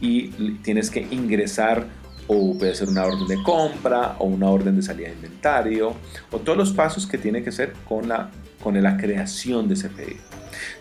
y 0.00 0.28
tienes 0.62 0.90
que 0.90 1.06
ingresar 1.10 1.86
o 2.26 2.56
puede 2.56 2.74
ser 2.74 2.88
una 2.88 3.04
orden 3.04 3.26
de 3.26 3.42
compra 3.42 4.16
o 4.18 4.26
una 4.26 4.48
orden 4.48 4.76
de 4.76 4.82
salida 4.82 5.08
de 5.08 5.14
inventario 5.14 5.94
o 6.30 6.38
todos 6.38 6.56
los 6.56 6.72
pasos 6.72 7.06
que 7.06 7.18
tiene 7.18 7.42
que 7.42 7.50
ser 7.50 7.72
con 7.88 8.08
la, 8.08 8.30
con 8.62 8.80
la 8.80 8.96
creación 8.96 9.68
de 9.68 9.74
ese 9.74 9.88
pedido. 9.88 10.20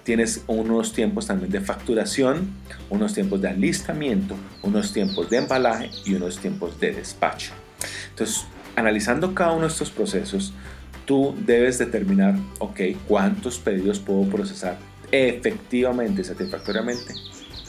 Tienes 0.03 0.43
unos 0.47 0.93
tiempos 0.93 1.27
también 1.27 1.51
de 1.51 1.61
facturación, 1.61 2.49
unos 2.89 3.13
tiempos 3.13 3.41
de 3.41 3.49
alistamiento, 3.49 4.35
unos 4.61 4.93
tiempos 4.93 5.29
de 5.29 5.37
embalaje 5.37 5.89
y 6.05 6.13
unos 6.13 6.37
tiempos 6.37 6.79
de 6.79 6.93
despacho. 6.93 7.51
Entonces, 8.11 8.45
analizando 8.75 9.33
cada 9.33 9.51
uno 9.51 9.61
de 9.61 9.67
estos 9.67 9.89
procesos, 9.91 10.53
tú 11.09 11.35
debes 11.43 11.79
determinar, 11.79 12.35
ok, 12.59 12.81
cuántos 13.07 13.57
pedidos 13.57 13.97
puedo 13.97 14.29
procesar 14.29 14.77
efectivamente, 15.11 16.23
satisfactoriamente 16.23 17.15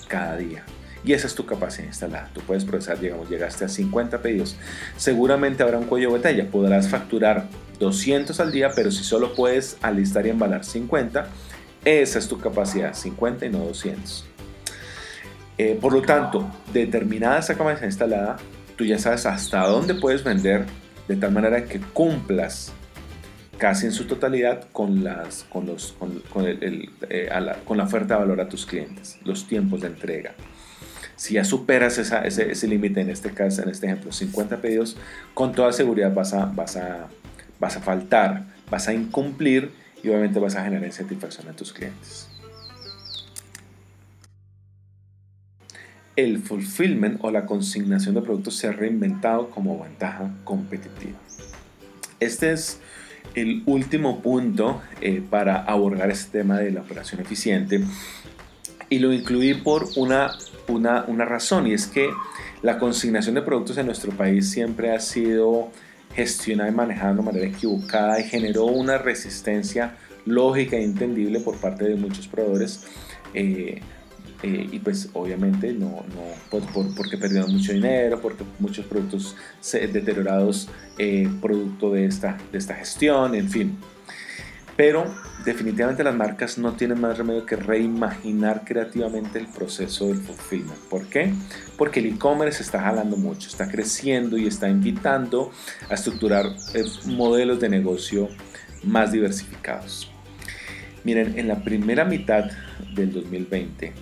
cada 0.09 0.37
día. 0.37 0.63
Y 1.07 1.15
esa 1.15 1.27
es 1.27 1.35
tu 1.35 1.47
capacidad 1.47 1.87
instalada. 1.87 2.29
Tú 2.35 2.43
puedes 2.43 2.67
procesar, 2.67 3.01
digamos, 3.01 3.31
llegaste 3.31 3.65
a 3.65 3.69
50 3.71 4.21
pedidos. 4.21 4.59
Seguramente 4.99 5.63
habrá 5.63 5.79
un 5.79 5.87
cuello 5.87 6.09
de 6.09 6.17
botella. 6.19 6.51
Podrás 6.51 6.91
facturar 6.91 7.47
200 7.79 8.39
al 8.41 8.53
día, 8.53 8.73
pero 8.77 8.91
si 8.91 9.05
solo 9.05 9.35
puedes 9.35 9.79
alistar 9.81 10.27
y 10.27 10.29
embalar 10.29 10.63
50, 10.63 11.27
esa 11.87 12.19
es 12.19 12.29
tu 12.29 12.39
capacidad, 12.39 12.93
50 12.93 13.47
y 13.47 13.49
no 13.49 13.61
200. 13.61 14.27
Eh, 15.57 15.79
por 15.81 15.95
lo 15.95 16.03
tanto, 16.03 16.47
determinada 16.75 17.39
esa 17.39 17.55
capacidad 17.55 17.87
instalada, 17.87 18.37
tú 18.77 18.85
ya 18.85 18.99
sabes 18.99 19.25
hasta 19.25 19.67
dónde 19.67 19.95
puedes 19.95 20.23
vender 20.23 20.67
de 21.09 21.17
tal 21.17 21.33
manera 21.33 21.65
que 21.65 21.81
cumplas 21.81 22.75
casi 23.61 23.85
en 23.85 23.93
su 23.93 24.07
totalidad 24.07 24.65
con, 24.73 25.05
las, 25.05 25.45
con, 25.45 25.67
los, 25.67 25.93
con, 25.93 26.23
eh, 26.47 27.29
la, 27.41 27.57
con 27.57 27.77
la 27.77 27.85
oferta 27.85 28.15
de 28.15 28.21
valor 28.21 28.41
a 28.41 28.49
tus 28.49 28.65
clientes, 28.65 29.19
los 29.23 29.47
tiempos 29.47 29.83
de 29.83 29.89
entrega. 29.89 30.33
Si 31.15 31.35
ya 31.35 31.45
superas 31.45 31.99
ese, 31.99 32.51
ese 32.51 32.67
límite, 32.67 33.03
en 33.03 33.11
este 33.11 33.33
caso, 33.33 33.63
en 33.63 33.69
este 33.69 33.87
ejemplo, 33.87 34.13
50 34.13 34.57
pedidos, 34.63 34.97
con 35.35 35.53
toda 35.53 35.73
seguridad 35.75 36.15
vas 36.15 36.33
a, 36.33 36.47
vas 36.47 36.79
a, 36.79 37.09
vas 37.61 37.77
a 37.77 37.81
faltar, 37.81 38.47
vas 38.71 38.89
a 38.89 38.95
incumplir 38.95 39.73
y 40.03 40.09
obviamente 40.09 40.41
vas 40.41 40.57
a 40.57 40.65
generar 40.65 40.87
insatisfacción 40.87 41.47
a 41.49 41.53
tus 41.53 41.75
clientes. 41.75 42.29
El 46.17 46.39
fulfillment 46.39 47.19
o 47.23 47.31
la 47.31 47.45
consignación 47.45 48.15
de 48.15 48.23
productos 48.23 48.57
se 48.57 48.69
ha 48.69 48.73
reinventado 48.73 49.51
como 49.51 49.79
ventaja 49.79 50.31
competitiva. 50.45 51.19
Este 52.21 52.53
es 52.53 52.81
el 53.35 53.63
último 53.67 54.21
punto 54.21 54.83
eh, 55.01 55.23
para 55.29 55.63
abordar 55.65 56.11
este 56.11 56.39
tema 56.39 56.59
de 56.59 56.71
la 56.71 56.81
operación 56.81 57.21
eficiente 57.21 57.81
y 58.89 58.99
lo 58.99 59.13
incluí 59.13 59.55
por 59.55 59.89
una, 59.97 60.33
una, 60.69 61.05
una 61.07 61.25
razón 61.25 61.67
y 61.67 61.75
es 61.75 61.87
que 61.87 62.11
la 62.63 62.79
consignación 62.79 63.37
de 63.37 63.43
productos 63.43 63.79
en 63.79 63.87
nuestro 63.87 64.13
país 64.13 64.51
siempre 64.51 64.95
ha 64.95 65.01
sido 65.01 65.71
gestionada 66.15 66.71
y 66.71 66.75
manejada 66.75 67.15
de 67.15 67.23
manera 67.23 67.47
equivocada 67.47 68.21
y 68.21 68.25
generó 68.25 68.65
una 68.65 68.99
resistencia 68.99 69.97
lógica 70.27 70.77
e 70.77 70.85
entendible 70.85 71.41
por 71.41 71.57
parte 71.57 71.85
de 71.85 71.95
muchos 71.95 72.27
proveedores. 72.27 72.85
Eh, 73.33 73.81
eh, 74.43 74.69
y 74.73 74.79
pues 74.79 75.11
obviamente 75.13 75.73
no, 75.73 75.87
no 75.87 76.23
pues, 76.51 76.65
por, 76.67 76.95
porque 76.95 77.19
perdieron 77.19 77.53
mucho 77.53 77.73
dinero, 77.73 78.21
porque 78.21 78.45
muchos 78.59 78.87
productos 78.87 79.37
deteriorados 79.73 80.69
eh, 80.99 81.29
producto 81.41 81.93
de 81.93 82.07
esta, 82.07 82.39
de 82.51 82.59
esta 82.59 82.75
gestión, 82.75 83.35
en 83.35 83.51
fin. 83.51 83.79
Pero 84.77 85.05
definitivamente 85.45 86.03
las 86.03 86.15
marcas 86.15 86.57
no 86.57 86.73
tienen 86.73 87.01
más 87.01 87.19
remedio 87.19 87.45
que 87.45 87.57
reimaginar 87.57 88.65
creativamente 88.65 89.39
el 89.39 89.47
proceso 89.47 90.07
del 90.07 90.17
fulfillment. 90.17 90.79
¿Por 90.89 91.05
qué? 91.07 91.35
Porque 91.77 92.01
el 92.01 92.07
e-commerce 92.07 92.63
está 92.63 92.81
jalando 92.81 93.19
mucho, 93.19 93.49
está 93.49 93.71
creciendo 93.71 94.39
y 94.39 94.47
está 94.47 94.71
invitando 94.71 95.51
a 95.91 95.95
estructurar 95.95 96.47
eh, 96.73 96.85
modelos 97.05 97.61
de 97.61 97.69
negocio 97.69 98.29
más 98.83 99.13
diversificados. 99.13 100.11
Miren, 101.05 101.39
en 101.39 101.49
la 101.49 101.63
primera 101.63 102.05
mitad 102.05 102.51
del 102.95 103.13
2020, 103.13 103.93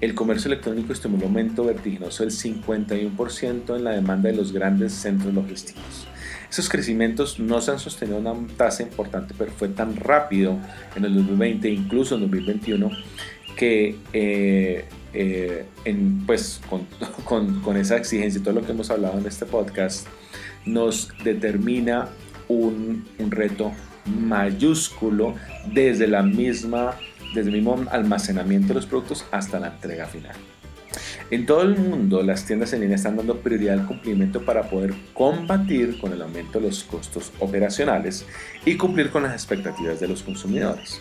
el 0.00 0.14
comercio 0.14 0.48
electrónico 0.48 0.92
estimuló 0.92 1.26
un 1.26 1.30
aumento 1.36 1.64
vertiginoso 1.64 2.22
del 2.22 2.32
51% 2.32 3.76
en 3.76 3.84
la 3.84 3.90
demanda 3.92 4.30
de 4.30 4.36
los 4.36 4.52
grandes 4.52 4.92
centros 4.92 5.34
logísticos. 5.34 6.06
Esos 6.50 6.68
crecimientos 6.68 7.38
no 7.38 7.60
se 7.60 7.72
han 7.72 7.78
sostenido 7.78 8.16
a 8.18 8.20
una 8.20 8.54
tasa 8.56 8.82
importante, 8.82 9.34
pero 9.36 9.50
fue 9.50 9.68
tan 9.68 9.96
rápido 9.96 10.58
en 10.96 11.04
el 11.04 11.14
2020, 11.14 11.68
incluso 11.68 12.14
en 12.14 12.22
2021, 12.22 12.90
que 13.56 13.96
eh, 14.12 14.84
eh, 15.12 15.66
en, 15.84 16.24
pues, 16.26 16.60
con, 17.24 17.76
esa 17.76 17.96
exigencia 17.96 18.40
y 18.40 18.42
todo 18.42 18.54
lo 18.54 18.64
que 18.64 18.72
hemos 18.72 18.90
hablado 18.90 19.18
en 19.18 19.26
este 19.26 19.46
podcast, 19.46 20.06
nos 20.64 21.10
determina 21.22 22.08
un 22.48 23.04
reto 23.18 23.72
mayúsculo 24.06 25.34
desde 25.72 26.06
la 26.06 26.22
misma 26.22 26.94
desde 27.34 27.50
el 27.50 27.56
mismo 27.56 27.84
almacenamiento 27.90 28.68
de 28.68 28.74
los 28.74 28.86
productos 28.86 29.26
hasta 29.30 29.58
la 29.58 29.68
entrega 29.68 30.06
final. 30.06 30.36
En 31.30 31.44
todo 31.44 31.62
el 31.62 31.76
mundo, 31.76 32.22
las 32.22 32.46
tiendas 32.46 32.72
en 32.72 32.80
línea 32.80 32.96
están 32.96 33.16
dando 33.16 33.40
prioridad 33.40 33.78
al 33.78 33.86
cumplimiento 33.86 34.44
para 34.44 34.70
poder 34.70 34.94
combatir 35.12 36.00
con 36.00 36.12
el 36.12 36.22
aumento 36.22 36.58
de 36.58 36.68
los 36.68 36.84
costos 36.84 37.32
operacionales 37.38 38.24
y 38.64 38.76
cumplir 38.76 39.10
con 39.10 39.24
las 39.24 39.34
expectativas 39.34 40.00
de 40.00 40.08
los 40.08 40.22
consumidores. 40.22 40.98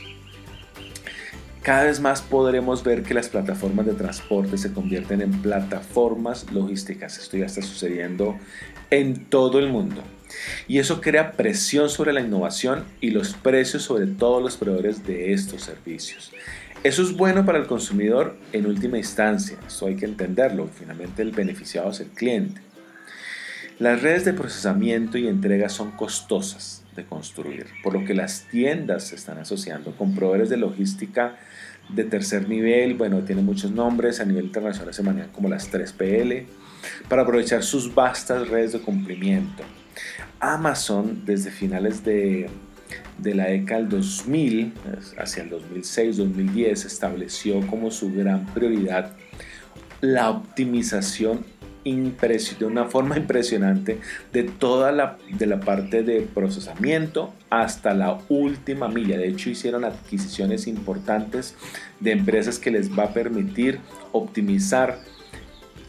Cada 1.62 1.84
vez 1.84 2.00
más 2.00 2.22
podremos 2.22 2.84
ver 2.84 3.04
que 3.04 3.14
las 3.14 3.30
plataformas 3.30 3.86
de 3.86 3.94
transporte 3.94 4.58
se 4.58 4.72
convierten 4.72 5.22
en 5.22 5.42
plataformas 5.42 6.50
logísticas. 6.52 7.18
Esto 7.18 7.38
ya 7.38 7.46
está 7.46 7.62
sucediendo 7.62 8.38
en 8.90 9.26
todo 9.26 9.60
el 9.60 9.70
mundo. 9.70 10.02
Y 10.68 10.80
eso 10.80 11.02
crea 11.02 11.32
presión 11.34 11.90
sobre 11.90 12.14
la 12.14 12.22
innovación 12.22 12.84
y 13.02 13.12
los 13.12 13.34
precios 13.34 13.84
sobre 13.84 14.08
todos 14.08 14.42
los 14.42 14.58
proveedores 14.58 15.06
de 15.06 15.34
estos 15.34 15.64
servicios. 15.64 16.32
Eso 16.84 17.02
es 17.02 17.16
bueno 17.18 17.46
para 17.46 17.58
el 17.58 17.68
consumidor 17.68 18.38
en 18.54 18.68
última 18.68 18.98
instancia, 18.98 19.58
eso 19.66 19.88
hay 19.88 19.96
que 19.96 20.06
entenderlo, 20.06 20.70
finalmente 20.74 21.24
el 21.24 21.32
beneficiado 21.32 21.90
es 21.90 22.00
el 22.00 22.08
cliente. 22.08 22.62
Las 23.80 24.02
redes 24.02 24.26
de 24.26 24.34
procesamiento 24.34 25.18
y 25.18 25.28
entrega 25.28 25.70
son 25.70 25.92
costosas 25.92 26.84
de 26.96 27.06
construir, 27.06 27.68
por 27.84 27.94
lo 27.94 28.06
que 28.06 28.14
las 28.14 28.48
tiendas 28.50 29.08
se 29.08 29.16
están 29.16 29.38
asociando 29.40 29.92
con 29.98 30.16
proveedores 30.16 30.50
de 30.50 30.58
logística 30.58 31.36
de 31.90 32.04
tercer 32.04 32.48
nivel, 32.50 32.96
bueno, 32.96 33.22
tiene 33.24 33.42
muchos 33.42 33.72
nombres, 33.72 34.20
a 34.20 34.26
nivel 34.26 34.46
internacional 34.46 34.94
se 34.94 35.04
manejan 35.04 35.32
como 35.32 35.50
las 35.50 35.72
3PL, 35.72 36.46
para 37.10 37.24
aprovechar 37.24 37.64
sus 37.64 37.94
vastas 37.94 38.50
redes 38.50 38.74
de 38.74 38.80
cumplimiento. 38.80 39.64
Amazon 40.40 41.24
desde 41.26 41.52
finales 41.52 42.04
de, 42.04 42.50
la 43.24 43.46
década 43.46 43.82
del 43.82 43.90
2000, 43.90 44.74
hacia 45.18 45.44
el 45.44 45.52
2006-2010, 45.52 46.86
estableció 46.86 47.66
como 47.68 47.92
su 47.92 48.14
gran 48.14 48.46
prioridad 48.48 49.14
la 50.02 50.30
optimización 50.30 51.58
de 51.88 52.66
una 52.66 52.86
forma 52.86 53.18
impresionante 53.24 54.00
de 54.34 54.44
toda 54.44 54.92
la, 54.92 55.18
de 55.38 55.46
la 55.46 55.60
parte 55.60 56.04
de 56.04 56.22
procesamiento 56.22 57.34
hasta 57.50 57.94
la 57.94 58.20
última 58.28 58.90
milla. 58.90 59.18
De 59.18 59.28
hecho, 59.28 59.50
hicieron 59.50 59.86
adquisiciones 59.86 60.68
importantes 60.68 61.56
de 62.00 62.12
empresas 62.12 62.60
que 62.60 62.72
les 62.72 62.92
va 62.92 63.04
a 63.04 63.14
permitir 63.14 63.80
optimizar 64.12 65.00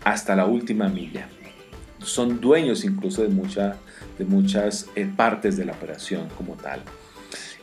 hasta 0.04 0.36
la 0.36 0.46
última 0.46 0.88
milla. 0.88 1.28
Son 2.00 2.40
dueños 2.40 2.84
incluso 2.84 3.22
de, 3.22 3.28
mucha, 3.28 3.76
de 4.18 4.24
muchas 4.24 4.86
eh, 4.94 5.10
partes 5.16 5.56
de 5.56 5.64
la 5.64 5.72
operación 5.72 6.28
como 6.36 6.54
tal. 6.54 6.82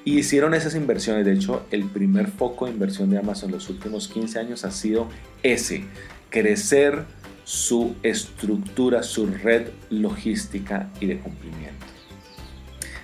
Y 0.03 0.19
hicieron 0.19 0.53
esas 0.53 0.75
inversiones. 0.75 1.25
De 1.25 1.33
hecho, 1.33 1.65
el 1.71 1.85
primer 1.85 2.27
foco 2.27 2.65
de 2.65 2.71
inversión 2.71 3.09
de 3.09 3.17
Amazon 3.17 3.49
en 3.49 3.55
los 3.55 3.69
últimos 3.69 4.07
15 4.07 4.39
años 4.39 4.63
ha 4.65 4.71
sido 4.71 5.09
ese, 5.41 5.85
crecer 6.29 7.05
su 7.43 7.95
estructura, 8.03 9.03
su 9.03 9.27
red 9.27 9.69
logística 9.89 10.89
y 10.99 11.07
de 11.07 11.19
cumplimiento. 11.19 11.85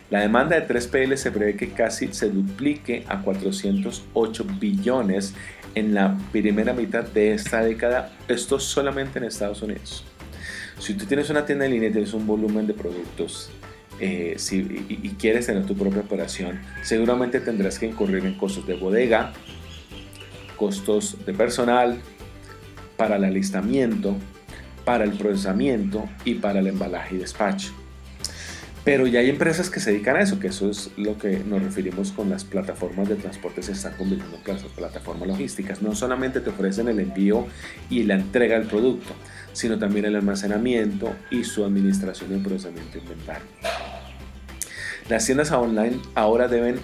La 0.10 0.20
demanda 0.20 0.60
de 0.60 0.68
3PL 0.68 1.16
se 1.16 1.32
prevé 1.32 1.56
que 1.56 1.72
casi 1.72 2.12
se 2.12 2.30
duplique 2.30 3.06
a 3.08 3.22
408 3.22 4.46
billones 4.60 5.34
en 5.74 5.94
la 5.94 6.18
primera 6.34 6.74
mitad 6.74 7.04
de 7.04 7.34
esta 7.34 7.64
década, 7.64 8.12
esto 8.28 8.60
solamente 8.60 9.20
en 9.20 9.26
Estados 9.26 9.62
Unidos. 9.62 10.04
Si 10.82 10.96
tú 10.96 11.06
tienes 11.06 11.30
una 11.30 11.46
tienda 11.46 11.66
en 11.66 11.74
línea 11.74 11.90
y 11.90 11.92
tienes 11.92 12.12
un 12.16 12.26
volumen 12.26 12.66
de 12.66 12.74
productos 12.74 13.52
eh, 14.00 14.36
y, 14.50 15.10
quieres 15.10 15.46
tener 15.46 15.64
tu 15.68 15.78
propia 15.78 16.02
operación, 16.02 16.60
seguramente 16.82 17.40
tendrás 17.40 17.78
que 17.78 17.86
incurrir 17.86 18.26
en 18.26 18.34
costos 18.34 18.66
de 18.66 18.74
bodega, 18.74 19.32
costos 20.58 21.24
de 21.24 21.36
personal, 21.36 22.02
para 22.98 23.18
el 23.18 23.26
alistamiento, 23.26 24.16
para 24.84 25.04
el 25.04 25.12
procesamiento 25.12 26.10
y 26.26 26.36
para 26.36 26.62
el 26.62 26.68
embalaje 26.68 27.14
y 27.14 27.20
despacho. 27.20 27.74
Pero 28.84 29.06
ya 29.06 29.20
hay 29.20 29.30
empresas 29.30 29.70
que 29.70 29.80
se 29.80 29.92
dedican 29.92 30.16
a 30.16 30.22
eso, 30.22 30.40
que 30.40 30.48
eso 30.48 30.68
es 30.68 30.90
lo 30.98 31.16
que 31.20 31.44
nos 31.46 31.62
referimos 31.62 32.12
con 32.12 32.32
las 32.32 32.44
plataformas 32.44 33.08
de 33.08 33.16
transporte 33.16 33.62
se 33.62 33.74
están 33.74 33.94
convirtiendo 33.94 34.38
en 34.38 34.70
plataformas 34.76 35.28
logísticas. 35.28 35.84
No 35.84 35.94
solamente 35.94 36.42
te 36.42 36.50
ofrecen 36.50 36.88
el 36.88 37.00
envío 37.00 37.46
y 37.92 38.02
la 38.04 38.16
entrega 38.16 38.58
del 38.58 38.68
producto, 38.68 39.14
sino 39.54 39.78
también 39.78 40.06
el 40.06 40.16
almacenamiento 40.16 41.16
y 41.30 41.44
su 41.44 41.64
administración 41.64 42.36
y 42.36 42.40
procesamiento 42.40 42.98
inventario. 42.98 43.48
Las 45.10 45.26
tiendas 45.26 45.52
online 45.52 46.00
ahora 46.16 46.48
deben 46.48 46.80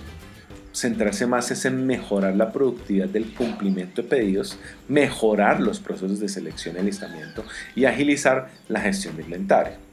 centrarse 0.74 1.26
más 1.26 1.66
en 1.66 1.88
mejorar 1.88 2.36
la 2.36 2.52
productividad 2.52 3.08
del 3.08 3.34
cumplimiento 3.34 4.02
de 4.04 4.08
pedidos, 4.08 4.60
mejorar 4.88 5.60
los 5.60 5.80
procesos 5.80 6.20
de 6.20 6.30
selección 6.30 6.76
y 6.76 6.80
alistamiento 6.80 7.44
y 7.76 7.86
agilizar 7.86 8.50
la 8.68 8.82
gestión 8.82 9.16
de 9.18 9.24
inventario. 9.24 9.88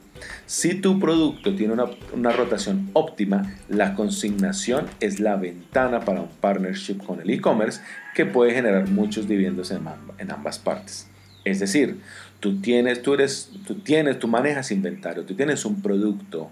Si 0.45 0.75
tu 0.75 0.99
producto 0.99 1.55
tiene 1.55 1.73
una, 1.73 2.31
rotación 2.31 2.89
óptima, 2.93 3.55
la 3.67 3.95
consignación 3.95 4.85
es 4.99 5.19
la 5.19 5.35
ventana 5.35 6.01
para 6.01 6.21
un 6.21 6.29
partnership 6.39 6.97
con 7.05 7.19
el 7.19 7.29
e-commerce 7.29 7.81
que 8.13 8.25
puede 8.25 8.53
generar 8.53 8.87
muchos 8.89 9.27
dividendos 9.27 9.71
en, 9.71 9.81
en, 10.17 10.31
ambas 10.31 10.59
partes. 10.59 11.07
Es 11.43 11.59
decir, 11.59 11.99
tú 12.45 12.61
tienes, 12.61 13.01
tú 13.01 13.15
eres, 13.15 13.49
tú 13.65 13.73
tienes, 13.73 14.19
tú 14.19 14.27
manejas 14.27 14.69
inventario, 14.69 15.23
tú 15.25 15.33
tienes 15.33 15.65
un 15.65 15.81
producto, 15.81 16.51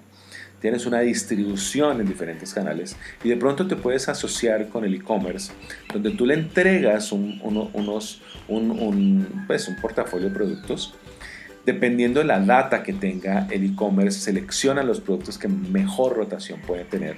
tienes 0.60 0.88
una 0.88 1.02
distribución 1.02 2.02
en 2.02 2.08
diferentes 2.08 2.52
canales 2.52 2.96
y 3.24 3.30
de 3.30 3.38
pronto 3.38 3.68
te 3.68 3.76
puedes 3.76 4.10
asociar 4.10 4.70
con 4.70 4.86
el 4.86 4.96
e-commerce, 4.96 5.54
donde 5.94 6.10
tú 6.10 6.26
le 6.26 6.34
entregas 6.34 7.12
un, 7.12 7.40
unos, 7.44 8.24
un, 8.48 9.46
pues, 9.46 9.68
un 9.68 9.76
portafolio 9.76 10.30
de 10.30 10.34
productos. 10.34 10.96
Dependiendo 11.64 12.22
de 12.22 12.26
la 12.26 12.40
data 12.40 12.82
que 12.82 12.94
tenga 12.94 13.48
el 13.52 13.64
e-commerce, 13.64 14.20
selecciona 14.20 14.82
los 14.82 15.00
productos 15.00 15.38
que 15.38 15.48
mejor 15.48 16.18
rotación 16.18 16.60
puede 16.62 16.86
tener 16.86 17.18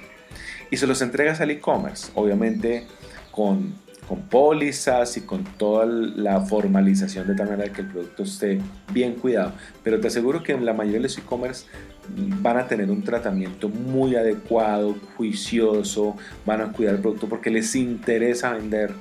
y 0.70 0.76
se 0.76 0.86
los 0.86 1.02
entregas 1.02 1.40
al 1.40 1.50
e-commerce, 1.50 2.12
obviamente 2.14 2.88
con, 3.32 3.76
con 4.08 4.22
pólizas 4.22 5.18
y 5.18 5.22
con 5.22 5.44
toda 5.44 5.86
la 5.86 6.42
formalización 6.42 7.28
de 7.28 7.36
tal 7.36 7.50
manera 7.50 7.72
que 7.72 7.82
el 7.82 7.88
producto 7.88 8.24
esté 8.24 8.60
bien 8.94 9.16
cuidado. 9.16 9.54
Pero 9.84 10.00
te 10.00 10.08
aseguro 10.08 10.44
que 10.44 10.58
la 10.58 10.74
mayoría 10.74 11.00
de 11.00 11.04
los 11.04 11.18
e-commerce 11.18 11.66
van 12.10 12.58
a 12.58 12.68
tener 12.68 12.90
un 12.92 13.04
tratamiento 13.04 13.70
muy 13.70 14.16
adecuado, 14.16 14.96
juicioso, 15.18 16.16
van 16.46 16.62
a 16.62 16.72
cuidar 16.72 16.96
el 16.96 17.02
producto 17.02 17.28
porque 17.28 17.50
les 17.50 17.76
interesa 17.76 18.54
vender 18.54 18.94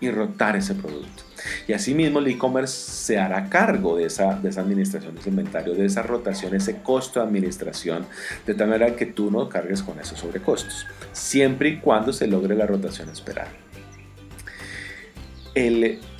y 0.00 0.10
rotar 0.10 0.56
ese 0.56 0.74
producto. 0.74 1.22
Y 1.66 1.72
asimismo 1.72 2.18
el 2.18 2.28
e-commerce 2.28 2.74
se 2.74 3.18
hará 3.18 3.48
cargo 3.48 3.96
de 3.96 4.06
esa, 4.06 4.34
de 4.34 4.48
esa 4.50 4.60
administración 4.60 5.14
de 5.14 5.20
ese 5.20 5.30
inventario, 5.30 5.74
de 5.74 5.86
esa 5.86 6.02
rotación, 6.02 6.54
ese 6.54 6.82
costo 6.82 7.20
de 7.20 7.26
administración, 7.26 8.06
de 8.46 8.54
tal 8.54 8.68
manera 8.68 8.96
que 8.96 9.06
tú 9.06 9.30
no 9.30 9.48
cargues 9.48 9.82
con 9.82 9.98
esos 9.98 10.18
sobrecostos, 10.18 10.86
siempre 11.12 11.68
y 11.68 11.78
cuando 11.78 12.12
se 12.12 12.26
logre 12.26 12.54
la 12.54 12.66
rotación 12.66 13.08
esperada. 13.10 13.61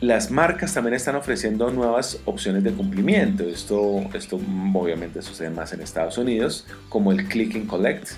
Las 0.01 0.31
marcas 0.31 0.75
también 0.75 0.95
están 0.95 1.17
ofreciendo 1.17 1.71
nuevas 1.71 2.21
opciones 2.27 2.65
de 2.65 2.73
cumplimiento. 2.73 3.45
Esto, 3.45 4.03
esto 4.15 4.39
obviamente 4.75 5.23
sucede 5.23 5.51
más 5.51 5.73
en 5.73 5.81
Estados 5.81 6.19
Unidos, 6.19 6.67
como 6.89 7.13
el 7.13 7.27
Click 7.29 7.55
and 7.57 7.67
Collect, 7.67 8.11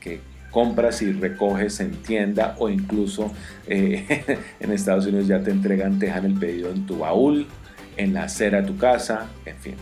que 0.00 0.20
compras 0.50 1.00
y 1.02 1.12
recoges 1.12 1.80
en 1.80 1.92
tienda 2.02 2.56
o 2.58 2.68
incluso 2.68 3.32
eh, 3.66 4.38
en 4.60 4.72
Estados 4.72 5.06
Unidos 5.06 5.28
ya 5.28 5.40
te 5.42 5.50
entregan, 5.50 5.98
te 5.98 6.06
dejan 6.06 6.24
el 6.24 6.34
pedido 6.34 6.70
en 6.70 6.86
tu 6.86 6.98
baúl, 6.98 7.46
en 7.96 8.14
la 8.14 8.24
acera 8.24 8.60
de 8.60 8.66
tu 8.66 8.76
casa, 8.76 9.28
en 9.46 9.56
fin. 9.56 9.74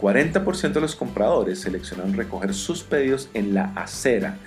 40% 0.00 0.72
de 0.72 0.80
los 0.80 0.96
compradores 0.96 1.60
seleccionan 1.60 2.14
recoger 2.14 2.54
sus 2.54 2.82
pedidos 2.82 3.28
en 3.34 3.54
la 3.54 3.72
acera 3.76 4.38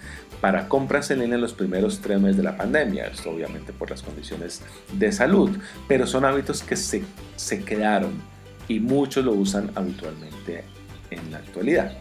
para 0.41 0.67
compras 0.67 1.09
en 1.11 1.19
línea 1.19 1.35
en 1.35 1.41
los 1.41 1.53
primeros 1.53 1.99
tres 2.01 2.19
meses 2.19 2.37
de 2.37 2.43
la 2.43 2.57
pandemia, 2.57 3.05
esto 3.05 3.31
obviamente 3.31 3.71
por 3.71 3.89
las 3.89 4.01
condiciones 4.01 4.61
de 4.91 5.11
salud, 5.11 5.49
pero 5.87 6.05
son 6.05 6.25
hábitos 6.25 6.63
que 6.63 6.75
se, 6.75 7.03
se 7.37 7.63
quedaron 7.63 8.11
y 8.67 8.79
muchos 8.79 9.23
lo 9.23 9.31
usan 9.31 9.71
habitualmente 9.75 10.65
en 11.11 11.31
la 11.31 11.37
actualidad. 11.37 11.93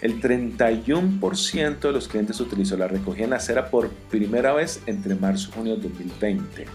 El 0.00 0.20
31% 0.20 1.80
de 1.80 1.92
los 1.92 2.08
clientes 2.08 2.40
utilizó 2.40 2.76
la 2.76 2.88
recogida 2.88 3.24
en 3.24 3.30
la 3.30 3.36
acera 3.36 3.70
por 3.70 3.90
primera 3.90 4.52
vez 4.52 4.80
entre 4.86 5.14
marzo 5.14 5.50
y 5.50 5.54
junio 5.54 5.76
de 5.76 5.82
2020. 5.88 6.66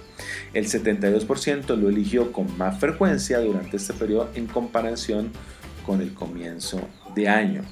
El 0.53 0.65
72% 0.65 1.75
lo 1.77 1.89
eligió 1.89 2.31
con 2.31 2.57
más 2.57 2.79
frecuencia 2.79 3.39
durante 3.39 3.77
este 3.77 3.93
periodo 3.93 4.29
en 4.35 4.47
comparación 4.47 5.31
con 5.56 5.56
el 5.95 6.13
comienzo 6.13 6.79
de 7.15 7.29
año. 7.29 7.63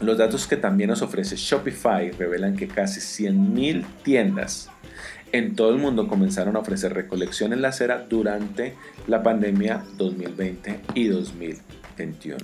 Los 0.00 0.18
datos 0.18 0.46
que 0.46 0.56
también 0.56 0.90
nos 0.90 1.02
ofrece 1.02 1.36
Shopify 1.36 2.10
revelan 2.10 2.56
que 2.56 2.66
casi 2.66 3.24
100.000 3.24 3.84
tiendas 4.02 4.68
en 5.30 5.54
todo 5.54 5.70
el 5.70 5.78
mundo 5.78 6.08
comenzaron 6.08 6.56
a 6.56 6.58
ofrecer 6.58 6.92
recolección 6.92 7.52
en 7.52 7.62
la 7.62 7.68
acera 7.68 8.04
durante 8.08 8.74
la 9.06 9.22
pandemia 9.22 9.84
2020 9.96 10.80
y 10.94 11.08
2021. 11.08 12.38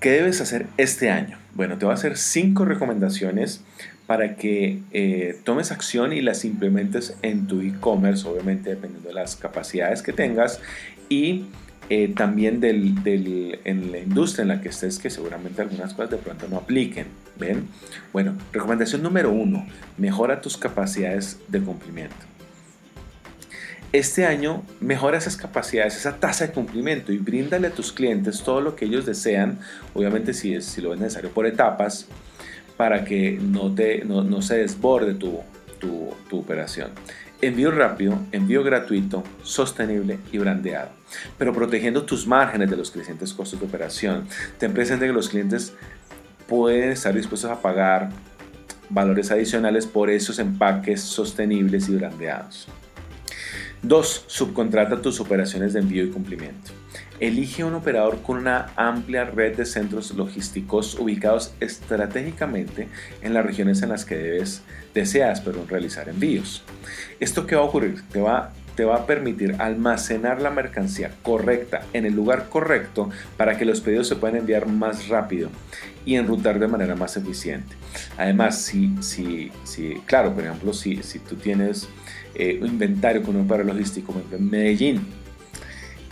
¿Qué 0.00 0.10
debes 0.10 0.40
hacer 0.40 0.66
este 0.76 1.10
año? 1.10 1.38
Bueno, 1.54 1.78
te 1.78 1.84
voy 1.84 1.92
a 1.92 1.94
hacer 1.94 2.16
cinco 2.16 2.64
recomendaciones 2.64 3.62
para 4.06 4.36
que 4.36 4.80
eh, 4.92 5.38
tomes 5.44 5.72
acción 5.72 6.12
y 6.12 6.20
las 6.20 6.44
implementes 6.44 7.16
en 7.22 7.46
tu 7.46 7.60
e-commerce, 7.60 8.26
obviamente 8.26 8.70
dependiendo 8.70 9.08
de 9.08 9.14
las 9.14 9.36
capacidades 9.36 10.02
que 10.02 10.12
tengas 10.12 10.60
y 11.08 11.46
eh, 11.88 12.12
también 12.16 12.60
del, 12.60 13.60
en 13.64 13.92
la 13.92 13.98
industria 13.98 14.42
en 14.42 14.48
la 14.48 14.60
que 14.60 14.68
estés, 14.68 14.98
que 14.98 15.10
seguramente 15.10 15.62
algunas 15.62 15.94
cosas 15.94 16.10
de 16.10 16.16
pronto 16.18 16.46
no 16.48 16.58
apliquen. 16.58 17.06
¿Ven? 17.38 17.68
Bueno, 18.12 18.36
recomendación 18.52 19.02
número 19.02 19.30
uno, 19.30 19.66
mejora 19.98 20.40
tus 20.40 20.56
capacidades 20.56 21.38
de 21.48 21.60
cumplimiento. 21.60 22.16
Este 23.92 24.26
año 24.26 24.64
mejora 24.80 25.18
esas 25.18 25.36
capacidades, 25.36 25.96
esa 25.96 26.16
tasa 26.16 26.46
de 26.46 26.52
cumplimiento 26.52 27.12
y 27.12 27.18
bríndale 27.18 27.68
a 27.68 27.70
tus 27.70 27.92
clientes 27.92 28.42
todo 28.42 28.60
lo 28.60 28.74
que 28.74 28.86
ellos 28.86 29.06
desean, 29.06 29.58
obviamente 29.94 30.34
si, 30.34 30.60
si 30.60 30.80
lo 30.80 30.92
es 30.92 31.00
necesario 31.00 31.30
por 31.30 31.46
etapas, 31.46 32.06
para 32.76 33.04
que 33.04 33.38
no, 33.40 33.74
te, 33.74 34.04
no, 34.04 34.42
se 34.42 34.58
desborde 34.58 35.14
tu, 35.14 35.40
tu, 35.78 36.10
tu 36.28 36.38
operación. 36.38 36.90
Envío 37.42 37.70
rápido, 37.70 38.18
envío 38.32 38.64
gratuito, 38.64 39.22
sostenible 39.42 40.18
y 40.32 40.38
brandeado, 40.38 40.90
pero 41.36 41.52
protegiendo 41.52 42.04
tus 42.04 42.26
márgenes 42.26 42.70
de 42.70 42.76
los 42.76 42.90
crecientes 42.90 43.34
costos 43.34 43.60
de 43.60 43.66
operación. 43.66 44.26
Ten 44.58 44.72
presente 44.72 45.06
que 45.06 45.12
los 45.12 45.28
clientes 45.28 45.74
pueden 46.48 46.92
estar 46.92 47.14
dispuestos 47.14 47.50
a 47.50 47.60
pagar 47.60 48.10
valores 48.88 49.30
adicionales 49.30 49.86
por 49.86 50.10
esos 50.10 50.38
empaques 50.38 51.02
sostenibles 51.02 51.88
y 51.88 51.96
brandeados. 51.96 52.68
2. 53.82 54.24
Subcontrata 54.26 55.02
tus 55.02 55.20
operaciones 55.20 55.72
de 55.72 55.80
envío 55.80 56.04
y 56.04 56.10
cumplimiento. 56.10 56.72
Elige 57.18 57.64
un 57.64 57.74
operador 57.74 58.20
con 58.22 58.36
una 58.36 58.72
amplia 58.76 59.24
red 59.24 59.56
de 59.56 59.64
centros 59.64 60.14
logísticos 60.14 60.98
ubicados 60.98 61.54
estratégicamente 61.60 62.88
en 63.22 63.32
las 63.32 63.44
regiones 63.44 63.82
en 63.82 63.88
las 63.88 64.04
que 64.04 64.16
debes, 64.16 64.62
deseas 64.94 65.42
realizar 65.68 66.08
envíos. 66.08 66.62
¿Esto 67.18 67.46
qué 67.46 67.56
va 67.56 67.62
a 67.62 67.64
ocurrir? 67.64 68.02
Te 68.12 68.20
va, 68.20 68.52
te 68.74 68.84
va 68.84 68.96
a 68.96 69.06
permitir 69.06 69.56
almacenar 69.58 70.42
la 70.42 70.50
mercancía 70.50 71.10
correcta 71.22 71.82
en 71.94 72.04
el 72.04 72.14
lugar 72.14 72.48
correcto 72.50 73.08
para 73.36 73.56
que 73.56 73.64
los 73.64 73.80
pedidos 73.80 74.08
se 74.08 74.16
puedan 74.16 74.36
enviar 74.36 74.66
más 74.66 75.08
rápido 75.08 75.48
y 76.04 76.16
enrutar 76.16 76.58
de 76.58 76.68
manera 76.68 76.94
más 76.94 77.16
eficiente. 77.16 77.74
Además, 78.18 78.60
si, 78.60 78.94
si, 79.00 79.50
si 79.64 79.94
claro, 80.04 80.34
por 80.34 80.44
ejemplo, 80.44 80.72
si, 80.72 81.02
si 81.02 81.18
tú 81.18 81.36
tienes 81.36 81.88
eh, 82.34 82.58
un 82.60 82.68
inventario 82.68 83.22
con 83.22 83.36
un 83.36 83.46
operador 83.46 83.74
logístico 83.74 84.14
en 84.30 84.50
Medellín, 84.50 85.00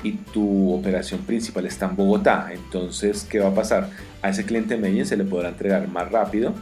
y 0.05 0.13
tu 0.13 0.73
operación 0.73 1.23
principal 1.23 1.67
está 1.67 1.87
en 1.87 1.97
Bogotá. 1.97 2.51
Entonces, 2.53 3.27
¿qué 3.29 3.41
va 3.41 3.49
a 3.49 3.55
pasar? 3.55 3.91
A 4.23 4.29
ese 4.29 4.45
cliente 4.45 4.75
de 4.75 4.81
Medellín 4.81 5.07
se 5.07 5.17
le 5.17 5.25
podrá 5.25 5.49
entregar 5.49 5.89
más 5.89 6.13
rápido, 6.13 6.55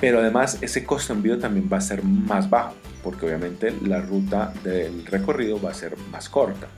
pero 0.00 0.20
además 0.20 0.58
ese 0.60 0.84
costo 0.84 1.12
de 1.12 1.18
envío 1.18 1.38
también 1.38 1.68
va 1.72 1.78
a 1.78 1.80
ser 1.80 2.04
más 2.04 2.48
bajo, 2.48 2.74
porque 3.02 3.26
obviamente 3.26 3.74
la 3.84 4.00
ruta 4.00 4.52
del 4.62 5.04
recorrido 5.06 5.60
va 5.60 5.70
a 5.70 5.74
ser 5.74 5.96
más 6.12 6.28
corta. 6.28 6.68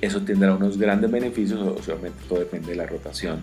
Eso 0.00 0.20
tendrá 0.22 0.54
unos 0.54 0.78
grandes 0.78 1.10
beneficios, 1.10 1.60
obviamente 1.60 2.18
todo 2.28 2.40
depende 2.40 2.68
de 2.68 2.76
la 2.76 2.86
rotación 2.86 3.42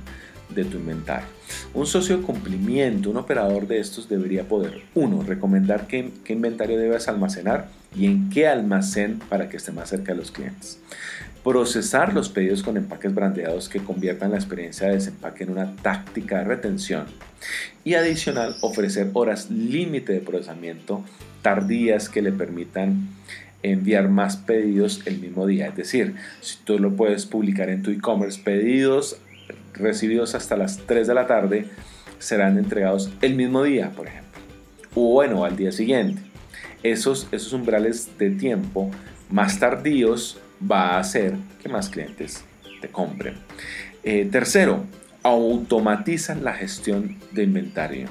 de 0.53 0.65
tu 0.65 0.77
inventario. 0.77 1.27
Un 1.73 1.85
socio 1.85 2.17
de 2.17 2.23
cumplimiento, 2.23 3.09
un 3.09 3.17
operador 3.17 3.67
de 3.67 3.79
estos 3.79 4.09
debería 4.09 4.47
poder, 4.47 4.81
uno, 4.93 5.23
recomendar 5.23 5.87
qué, 5.87 6.11
qué, 6.23 6.33
inventario 6.33 6.77
debes 6.77 7.07
almacenar 7.07 7.69
y 7.95 8.05
en 8.05 8.29
qué 8.29 8.47
almacén 8.47 9.19
para 9.29 9.49
que 9.49 9.57
esté 9.57 9.71
más 9.71 9.89
cerca 9.89 10.13
de 10.13 10.19
los 10.19 10.31
clientes. 10.31 10.79
Procesar 11.43 12.13
los 12.13 12.29
pedidos 12.29 12.63
con 12.63 12.77
empaques 12.77 13.13
brandeados 13.13 13.69
que 13.69 13.79
conviertan 13.79 14.31
la 14.31 14.37
experiencia 14.37 14.87
de 14.87 14.95
desempaque 14.95 15.43
en 15.43 15.51
una 15.51 15.75
táctica 15.77 16.39
de 16.39 16.43
retención. 16.43 17.05
Y 17.83 17.93
adicional, 17.93 18.55
ofrecer 18.61 19.09
horas 19.13 19.49
límite 19.49 20.13
de 20.13 20.19
procesamiento 20.19 21.03
tardías 21.41 22.09
que 22.09 22.21
le 22.21 22.31
permitan 22.31 23.07
enviar 23.63 24.09
más 24.09 24.37
pedidos 24.37 25.01
el 25.05 25.19
mismo 25.19 25.47
día. 25.47 25.67
Es 25.67 25.75
decir, 25.75 26.15
si 26.41 26.57
tú 26.63 26.79
lo 26.79 26.95
puedes 26.95 27.25
publicar 27.25 27.69
en 27.69 27.81
tu 27.81 27.91
e-commerce, 27.91 28.41
pedidos 28.43 29.17
recibidos 29.73 30.35
hasta 30.35 30.57
las 30.57 30.77
3 30.85 31.07
de 31.07 31.13
la 31.13 31.27
tarde 31.27 31.65
serán 32.19 32.57
entregados 32.57 33.09
el 33.21 33.35
mismo 33.35 33.63
día, 33.63 33.91
por 33.91 34.07
ejemplo, 34.07 34.39
o 34.95 35.13
bueno, 35.13 35.45
al 35.45 35.55
día 35.55 35.71
siguiente. 35.71 36.28
Esos, 36.83 37.27
esos 37.31 37.53
umbrales 37.53 38.09
de 38.17 38.31
tiempo 38.31 38.89
más 39.29 39.59
tardíos 39.59 40.39
va 40.69 40.95
a 40.95 40.99
hacer 40.99 41.35
que 41.61 41.69
más 41.69 41.89
clientes 41.89 42.43
te 42.81 42.89
compren. 42.89 43.35
Eh, 44.03 44.27
tercero, 44.31 44.85
automatiza 45.23 46.35
la 46.35 46.53
gestión 46.53 47.17
de 47.31 47.43
inventario. 47.43 48.07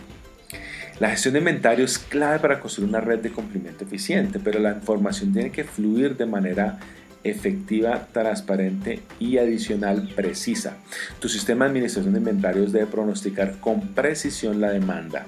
La 1.00 1.10
gestión 1.10 1.34
de 1.34 1.40
inventario 1.40 1.84
es 1.84 1.98
clave 1.98 2.40
para 2.40 2.60
construir 2.60 2.88
una 2.88 3.00
red 3.00 3.20
de 3.20 3.30
cumplimiento 3.30 3.84
eficiente, 3.84 4.40
pero 4.40 4.58
la 4.58 4.72
información 4.72 5.32
tiene 5.32 5.50
que 5.50 5.64
fluir 5.64 6.16
de 6.16 6.26
manera 6.26 6.78
efectiva, 7.24 8.08
transparente 8.12 9.00
y 9.18 9.38
adicional 9.38 10.08
precisa. 10.14 10.76
Tu 11.20 11.28
sistema 11.28 11.64
de 11.64 11.70
administración 11.70 12.14
de 12.14 12.20
inventarios 12.20 12.72
debe 12.72 12.86
pronosticar 12.86 13.58
con 13.60 13.88
precisión 13.88 14.60
la 14.60 14.70
demanda 14.70 15.26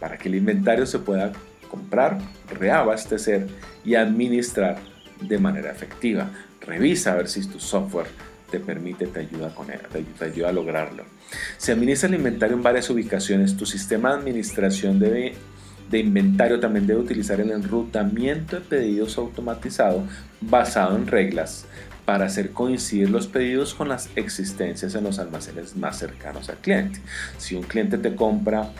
para 0.00 0.18
que 0.18 0.28
el 0.28 0.36
inventario 0.36 0.86
se 0.86 0.98
pueda 0.98 1.32
comprar, 1.72 2.18
reabastecer 2.60 3.48
y 3.82 3.94
administrar 3.94 4.76
de 5.20 5.38
manera 5.38 5.72
efectiva. 5.72 6.30
Revisa 6.60 7.12
a 7.12 7.16
ver 7.16 7.28
si 7.28 7.48
tu 7.48 7.58
software 7.58 8.06
te 8.50 8.60
permite, 8.60 9.06
te 9.06 9.20
ayuda, 9.20 9.54
con 9.54 9.70
él, 9.70 9.80
te 10.18 10.24
ayuda 10.24 10.50
a 10.50 10.52
lograrlo. 10.52 11.04
Si 11.56 11.72
administra 11.72 12.10
el 12.10 12.16
inventario 12.16 12.54
en 12.54 12.62
varias 12.62 12.90
ubicaciones, 12.90 13.56
tu 13.56 13.64
sistema 13.64 14.10
de 14.10 14.18
administración 14.18 14.98
debe 14.98 15.34
de 15.90 15.98
inventario 15.98 16.58
también 16.58 16.86
debe 16.86 17.00
utilizar 17.00 17.40
el 17.40 17.50
enrutamiento 17.50 18.56
de 18.56 18.62
pedidos 18.62 19.18
automatizado 19.18 20.04
basado 20.40 20.96
en 20.96 21.06
reglas 21.06 21.66
para 22.06 22.26
hacer 22.26 22.50
coincidir 22.50 23.10
los 23.10 23.26
pedidos 23.26 23.74
con 23.74 23.88
las 23.88 24.08
existencias 24.16 24.94
en 24.94 25.04
los 25.04 25.18
almacenes 25.18 25.76
más 25.76 25.98
cercanos 25.98 26.48
al 26.48 26.56
cliente. 26.56 27.00
Si 27.38 27.54
un 27.54 27.62
cliente 27.62 27.98
te 27.98 28.14
compra 28.14 28.70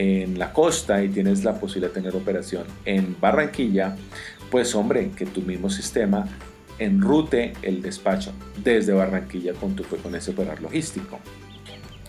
en 0.00 0.38
la 0.38 0.50
costa 0.54 1.04
y 1.04 1.10
tienes 1.10 1.44
la 1.44 1.60
posibilidad 1.60 1.92
de 1.92 2.00
tener 2.00 2.16
operación 2.16 2.64
en 2.86 3.16
Barranquilla, 3.20 3.96
pues 4.50 4.74
hombre, 4.74 5.10
que 5.14 5.26
tu 5.26 5.42
mismo 5.42 5.68
sistema 5.68 6.26
enrute 6.78 7.52
el 7.60 7.82
despacho 7.82 8.32
desde 8.64 8.94
Barranquilla 8.94 9.52
con, 9.52 9.76
tu, 9.76 9.84
con 9.84 10.14
ese 10.14 10.30
operador 10.30 10.62
logístico. 10.62 11.18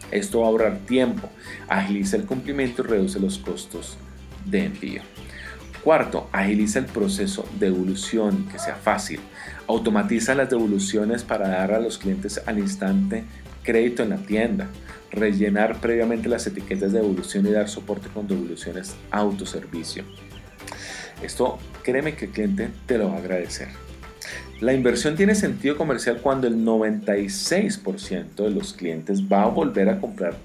Esto 0.09 0.39
va 0.39 0.45
a 0.45 0.49
ahorrar 0.49 0.77
tiempo, 0.87 1.29
agiliza 1.67 2.15
el 2.15 2.23
cumplimiento 2.23 2.81
y 2.81 2.85
reduce 2.85 3.19
los 3.19 3.37
costos 3.37 3.97
de 4.45 4.65
envío. 4.65 5.01
Cuarto, 5.83 6.29
agiliza 6.31 6.79
el 6.79 6.85
proceso 6.85 7.45
de 7.59 7.71
devolución, 7.71 8.47
que 8.49 8.57
sea 8.57 8.75
fácil. 8.75 9.19
Automatiza 9.67 10.33
las 10.33 10.49
devoluciones 10.49 11.23
para 11.23 11.49
dar 11.49 11.73
a 11.73 11.79
los 11.79 11.97
clientes 11.97 12.41
al 12.45 12.59
instante 12.59 13.25
crédito 13.63 14.03
en 14.03 14.11
la 14.11 14.17
tienda. 14.17 14.67
Rellenar 15.11 15.79
previamente 15.81 16.29
las 16.29 16.47
etiquetas 16.47 16.91
de 16.91 16.99
devolución 16.99 17.45
y 17.45 17.51
dar 17.51 17.69
soporte 17.69 18.07
con 18.09 18.27
devoluciones 18.27 18.95
autoservicio. 19.11 20.03
Esto 21.21 21.59
créeme 21.83 22.15
que 22.15 22.25
el 22.25 22.31
cliente 22.31 22.69
te 22.85 22.97
lo 22.97 23.09
va 23.09 23.15
a 23.15 23.19
agradecer. 23.19 23.67
La 24.59 24.73
inversión 24.73 25.15
tiene 25.15 25.35
sentido 25.35 25.75
comercial 25.75 26.19
cuando 26.21 26.47
el 26.47 26.63
96% 26.63 28.35
de 28.35 28.51
los 28.51 28.73
clientes 28.73 29.23
va 29.23 29.43
a 29.43 29.47
volver 29.47 29.89
a 29.89 29.99
comprar 29.99 30.35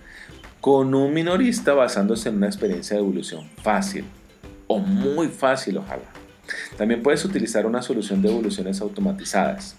con 0.60 0.94
un 0.94 1.12
minorista 1.12 1.74
basándose 1.74 2.28
en 2.28 2.36
una 2.36 2.46
experiencia 2.46 2.96
de 2.96 3.02
evolución 3.02 3.48
fácil 3.62 4.04
o 4.66 4.78
muy 4.78 5.28
fácil, 5.28 5.78
ojalá. 5.78 6.02
También 6.76 7.02
puedes 7.02 7.24
utilizar 7.24 7.66
una 7.66 7.82
solución 7.82 8.22
de 8.22 8.30
evoluciones 8.30 8.80
automatizadas, 8.80 9.76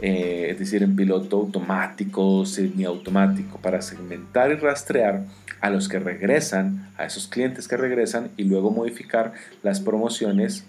eh, 0.00 0.48
es 0.50 0.58
decir, 0.58 0.82
en 0.82 0.94
piloto 0.94 1.36
automático, 1.36 2.44
semiautomático, 2.44 3.58
para 3.58 3.80
segmentar 3.82 4.50
y 4.50 4.54
rastrear 4.56 5.24
a 5.60 5.70
los 5.70 5.88
que 5.88 5.98
regresan, 5.98 6.90
a 6.98 7.06
esos 7.06 7.28
clientes 7.28 7.66
que 7.66 7.76
regresan 7.76 8.30
y 8.36 8.44
luego 8.44 8.70
modificar 8.70 9.32
las 9.62 9.80
promociones 9.80 10.64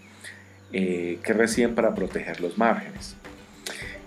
eh, 0.73 1.19
que 1.23 1.33
reciben 1.33 1.75
para 1.75 1.93
proteger 1.93 2.41
los 2.41 2.57
márgenes. 2.57 3.15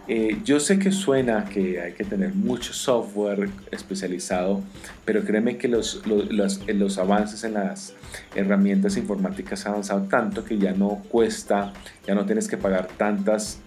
Eh, 0.09 0.39
yo 0.45 0.59
sé 0.59 0.79
que 0.79 0.91
suena 0.91 1.45
que 1.45 1.81
hay 1.81 1.93
que 1.93 2.05
tener 2.05 2.35
mucho 2.35 2.73
software 2.73 3.49
especializado, 3.71 4.61
pero 5.05 5.23
créeme 5.23 5.57
que 5.57 5.69
los, 5.69 6.03
los, 6.07 6.99
avances 6.99 7.45
en 7.45 7.55
las 7.55 7.95
herramientas 8.35 8.97
informáticas 8.97 9.67
han 9.67 9.75
avanzado 9.75 10.09
tanto 10.09 10.45
que 10.45 10.59
ya 10.59 10.73
no 10.73 11.03
cuesta, 11.09 11.73
ya 12.07 12.17
no 12.17 12.27
tienes 12.27 12.49
que 12.49 12.57
pagar 12.57 12.89
tantas 12.97 13.61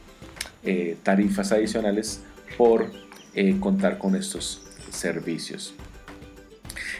eh, 0.63 0.97
tarifas 1.03 1.51
adicionales 1.51 2.21
por 2.57 2.91
eh, 3.33 3.57
contar 3.59 3.97
con 3.97 4.15
estos 4.15 4.61
servicios. 4.91 5.73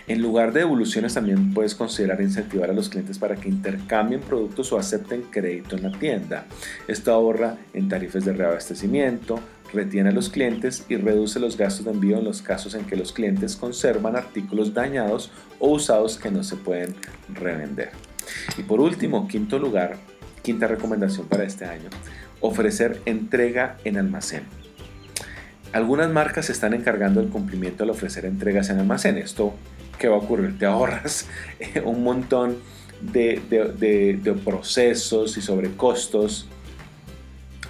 En 0.06 0.22
lugar 0.22 0.52
de 0.52 0.62
devoluciones 0.62 1.14
también 1.14 1.54
puedes 1.54 1.76
considerar 1.76 2.20
incentivar 2.22 2.70
a 2.70 2.74
los 2.74 2.90
clientes 2.90 3.18
para 3.18 3.36
que 3.36 3.48
intercambien 3.48 4.20
productos 4.20 4.74
o 4.74 4.78
acepten 4.78 5.22
crédito 5.22 5.78
en 5.78 5.84
la 5.84 5.98
tienda. 5.98 6.46
Esto 6.90 7.14
ahorra 7.14 7.58
en 7.74 7.88
tarifas 7.88 8.26
de 8.26 8.34
reabastecimiento, 8.34 9.40
retiene 9.72 10.10
a 10.10 10.14
los 10.14 10.30
clientes 10.30 10.86
y 10.90 10.98
reduce 10.98 11.40
los 11.40 11.58
gastos 11.58 11.86
de 11.86 11.92
envío 11.92 12.18
en 12.18 12.26
los 12.26 12.42
casos 12.42 12.76
en 12.76 12.86
que 12.86 12.98
los 12.98 13.14
clientes 13.14 13.56
conservan 13.56 14.18
artículos 14.18 14.74
dañados 14.74 15.32
o 15.60 15.70
usados 15.72 16.18
que 16.18 16.32
no 16.32 16.44
se 16.44 16.58
pueden 16.58 16.96
revender. 17.30 17.92
Y 18.58 18.64
por 18.64 18.82
último, 18.82 19.28
quinto 19.28 19.58
lugar, 19.58 19.98
quinta 20.42 20.68
recomendación 20.68 21.28
para 21.28 21.46
este 21.46 21.66
año, 21.66 21.90
ofrecer 22.44 23.02
entrega 23.06 23.78
en 23.86 23.98
almacén. 23.98 24.44
Algunas 25.72 26.12
marcas 26.12 26.48
se 26.48 26.52
están 26.52 26.74
encargando 26.74 27.22
del 27.22 27.30
cumplimiento 27.30 27.84
al 27.84 27.90
ofrecer 27.90 28.26
entregas 28.26 28.70
en 28.70 28.80
almacén. 28.80 29.18
Esto 29.18 29.56
¿qué 29.98 30.10
va 30.10 30.16
a 30.16 30.20
ocurrir? 30.20 30.60
Te 30.60 30.66
ahorras 30.66 31.28
un 31.86 32.04
montón 32.04 32.58
de, 33.02 34.20
procesos 34.44 35.38
y 35.38 35.42
sobrecostos 35.42 36.48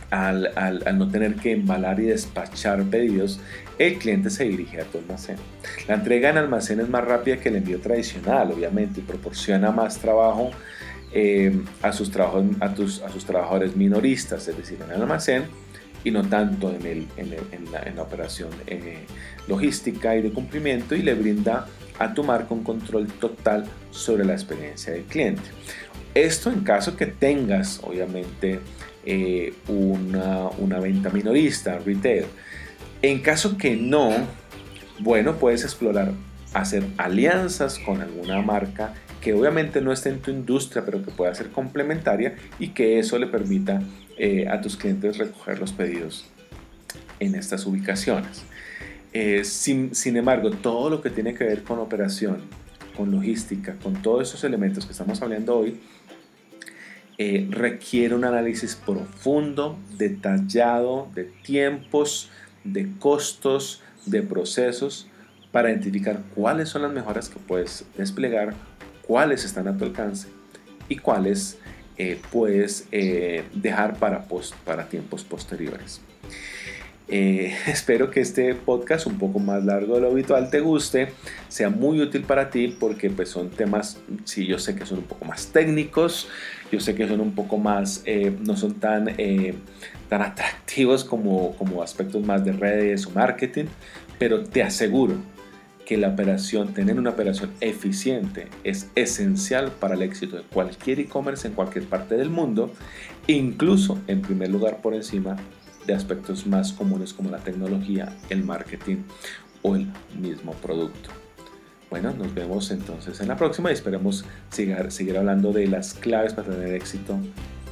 al, 0.09 0.51
al, 0.55 0.97
no 0.97 1.09
tener 1.09 1.36
que 1.36 1.51
embalar 1.51 1.99
y 1.99 2.05
despachar 2.05 2.84
pedidos, 2.84 3.39
el 3.80 3.97
cliente 3.97 4.30
se 4.30 4.43
dirige 4.45 4.82
a 4.82 4.84
tu 4.86 4.99
almacén. 4.99 5.38
La 5.88 5.95
entrega 5.95 6.30
en 6.30 6.38
almacén 6.38 6.80
es 6.80 6.89
más 6.89 7.03
rápida 7.03 7.38
que 7.38 7.49
el 7.49 7.57
envío 7.57 7.80
tradicional, 7.80 8.51
obviamente, 8.51 8.99
y 8.99 9.03
proporciona 9.03 9.71
más 9.71 9.97
trabajo 9.97 10.51
eh, 11.14 11.61
a, 11.82 11.93
sus 11.93 12.11
trabajos, 12.11 12.45
a, 12.59 12.74
tus, 12.74 13.01
a 13.01 13.09
sus 13.09 13.26
trabajadores 13.26 13.76
minoristas, 13.76 14.47
es 14.47 14.57
decir, 14.57 14.80
en 14.84 14.91
el 14.91 15.01
almacén, 15.01 15.43
y 16.03 16.11
no 16.11 16.24
tanto 16.28 16.72
en, 16.72 16.86
el, 16.86 17.07
en, 17.18 17.30
la, 17.72 17.82
en 17.84 17.95
la, 17.95 18.01
operación 18.01 18.49
eh, 18.68 19.05
logística 19.47 20.16
y 20.16 20.22
de 20.22 20.32
cumplimiento, 20.32 20.95
y 20.95 21.01
le 21.01 21.14
brinda 21.14 21.68
a 21.99 22.14
tu 22.14 22.24
marca 22.24 22.53
un 22.53 22.64
control 22.64 23.07
total 23.07 23.66
sobre 23.91 24.26
la 24.26 24.34
experiencia 24.34 24.91
del 24.91 25.03
cliente. 25.03 25.43
Esto 26.14 26.49
en 26.51 26.61
caso 26.61 26.95
que 26.95 27.05
tengas, 27.05 27.80
obviamente, 27.84 28.59
eh, 29.05 29.53
una, 29.68 30.47
una, 30.57 30.80
venta 30.80 31.09
minorista, 31.09 31.78
retail. 31.80 32.26
En 33.01 33.20
caso 33.20 33.57
que 33.57 33.76
no, 33.76 34.11
bueno, 34.99 35.36
puedes 35.36 35.64
explorar 35.64 36.11
hacer 36.53 36.86
alianzas 36.97 37.80
con 37.80 38.01
alguna 38.01 38.41
marca 38.41 38.93
que 39.24 39.34
obviamente 39.34 39.80
no 39.80 39.93
esté 39.93 40.09
en 40.09 40.19
tu 40.19 40.32
industria, 40.32 40.84
pero 40.84 41.01
que 41.01 41.09
pueda 41.09 41.34
ser 41.34 41.47
complementaria 41.49 42.36
y 42.59 42.69
que 42.69 42.99
eso 42.99 43.17
le 43.17 43.28
permita 43.28 43.82
eh, 44.17 44.47
a 44.49 44.59
tus 44.59 44.76
clientes 44.76 45.17
recoger 45.17 45.59
los 45.59 45.71
pedidos 45.71 46.26
en 47.21 47.36
estas 47.36 47.65
ubicaciones. 47.65 48.43
Eh, 49.13 49.45
sin, 49.45 49.95
sin 49.95 50.17
embargo, 50.17 50.51
todo 50.51 50.89
lo 50.89 51.01
que 51.01 51.09
tiene 51.09 51.34
que 51.36 51.45
ver 51.45 51.63
con 51.63 51.80
operación, 51.80 52.41
con 52.97 53.11
logística, 53.11 53.76
con 53.82 54.01
todos 54.01 54.28
esos 54.28 54.43
elementos 54.43 54.86
que 54.86 54.91
estamos 54.91 55.21
hablando 55.21 55.57
hoy, 55.57 55.80
eh, 57.17 57.47
requiere 57.49 58.15
un 58.15 58.26
análisis 58.26 58.76
profundo, 58.76 59.80
detallado 59.97 61.07
de 61.15 61.24
tiempos, 61.24 62.30
de 62.65 62.89
costos, 62.99 63.82
de 64.05 64.21
procesos 64.21 65.07
para 65.53 65.69
identificar 65.69 66.24
cuáles 66.36 66.67
son 66.67 66.82
las 66.82 66.91
mejoras 66.91 67.30
que 67.30 67.39
puedes 67.39 67.86
desplegar, 67.95 68.55
cuáles 69.06 69.45
están 69.45 69.68
a 69.68 69.78
tu 69.78 69.86
alcance 69.86 70.28
y 70.89 70.97
cuáles 70.97 71.58
eh, 71.97 72.20
puedes 72.32 72.88
eh, 72.91 73.43
dejar 73.54 73.97
para, 73.97 74.26
tiempos 74.89 75.24
posteriores. 75.24 76.01
Eh, 77.08 77.56
espero 77.68 78.10
que 78.10 78.22
este 78.22 78.56
podcast 78.56 79.06
un 79.06 79.20
poco 79.20 79.38
más 79.39 79.64
largo 79.64 79.95
de 79.95 80.01
lo 80.01 80.08
habitual 80.08 80.49
te 80.49 80.60
guste, 80.60 81.10
sea 81.49 81.70
muy 81.70 82.01
útil 82.01 82.24
para 82.24 82.49
ti 82.49 82.76
porque 82.80 83.10
pues 83.10 83.30
son 83.30 83.51
temas, 83.51 83.99
sí, 84.24 84.47
yo 84.47 84.58
sé 84.58 84.76
que 84.76 84.86
son 84.86 84.99
un 84.99 85.04
poco 85.04 85.26
más 85.26 85.47
técnicos, 85.47 86.28
yo 86.72 86.80
sé 86.80 86.95
que 86.95 87.08
son 87.08 87.22
un 87.22 87.36
poco 87.36 87.58
más, 87.58 88.04
no 88.39 88.58
son 88.58 88.80
tan, 88.80 89.16
tan 90.10 90.22
atractivos 90.22 91.04
como, 91.04 91.56
como 91.58 91.84
aspectos 91.84 92.26
más 92.26 92.43
de 92.43 92.54
redes 92.54 93.06
o 93.06 93.12
marketing, 93.12 93.66
pero 94.18 94.43
te 94.43 94.64
aseguro 94.64 95.16
que 95.86 95.97
la 95.97 96.09
operación, 96.09 96.73
tener 96.73 96.97
una 96.97 97.11
operación 97.11 97.51
eficiente 97.59 98.47
es 98.63 98.89
esencial 98.95 99.71
para 99.71 99.95
el 99.95 100.01
éxito 100.01 100.38
de 100.38 100.43
cualquier 100.43 100.99
e-commerce 100.99 101.47
en 101.47 101.53
cualquier 101.53 101.86
parte 101.86 102.15
del 102.15 102.29
mundo, 102.29 102.71
incluso 103.27 103.99
en 104.07 104.21
primer 104.21 104.49
lugar 104.49 104.81
por 104.81 104.93
encima 104.93 105.36
de 105.86 105.93
aspectos 105.93 106.47
más 106.47 106.71
comunes 106.71 107.13
como 107.13 107.29
la 107.29 107.39
tecnología, 107.39 108.15
el 108.29 108.43
marketing 108.43 108.97
o 109.61 109.75
el 109.75 109.88
mismo 110.19 110.53
producto. 110.53 111.09
Bueno, 111.89 112.13
nos 112.13 112.34
vemos 112.34 112.71
entonces 112.71 113.19
en 113.19 113.27
la 113.27 113.38
próxima 113.38 113.69
y 113.69 113.73
esperemos 113.73 114.25
seguir, 114.49 114.91
seguir 114.91 115.17
hablando 115.17 115.51
de 115.51 115.67
las 115.67 115.93
claves 115.93 116.34
para 116.34 116.49
tener 116.49 116.73
éxito 116.73 117.19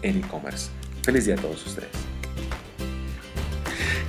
en 0.03 0.17
e-commerce. 0.17 0.69
Feliz 1.03 1.25
día 1.25 1.35
a 1.35 1.37
todos 1.37 1.65
ustedes. 1.65 2.20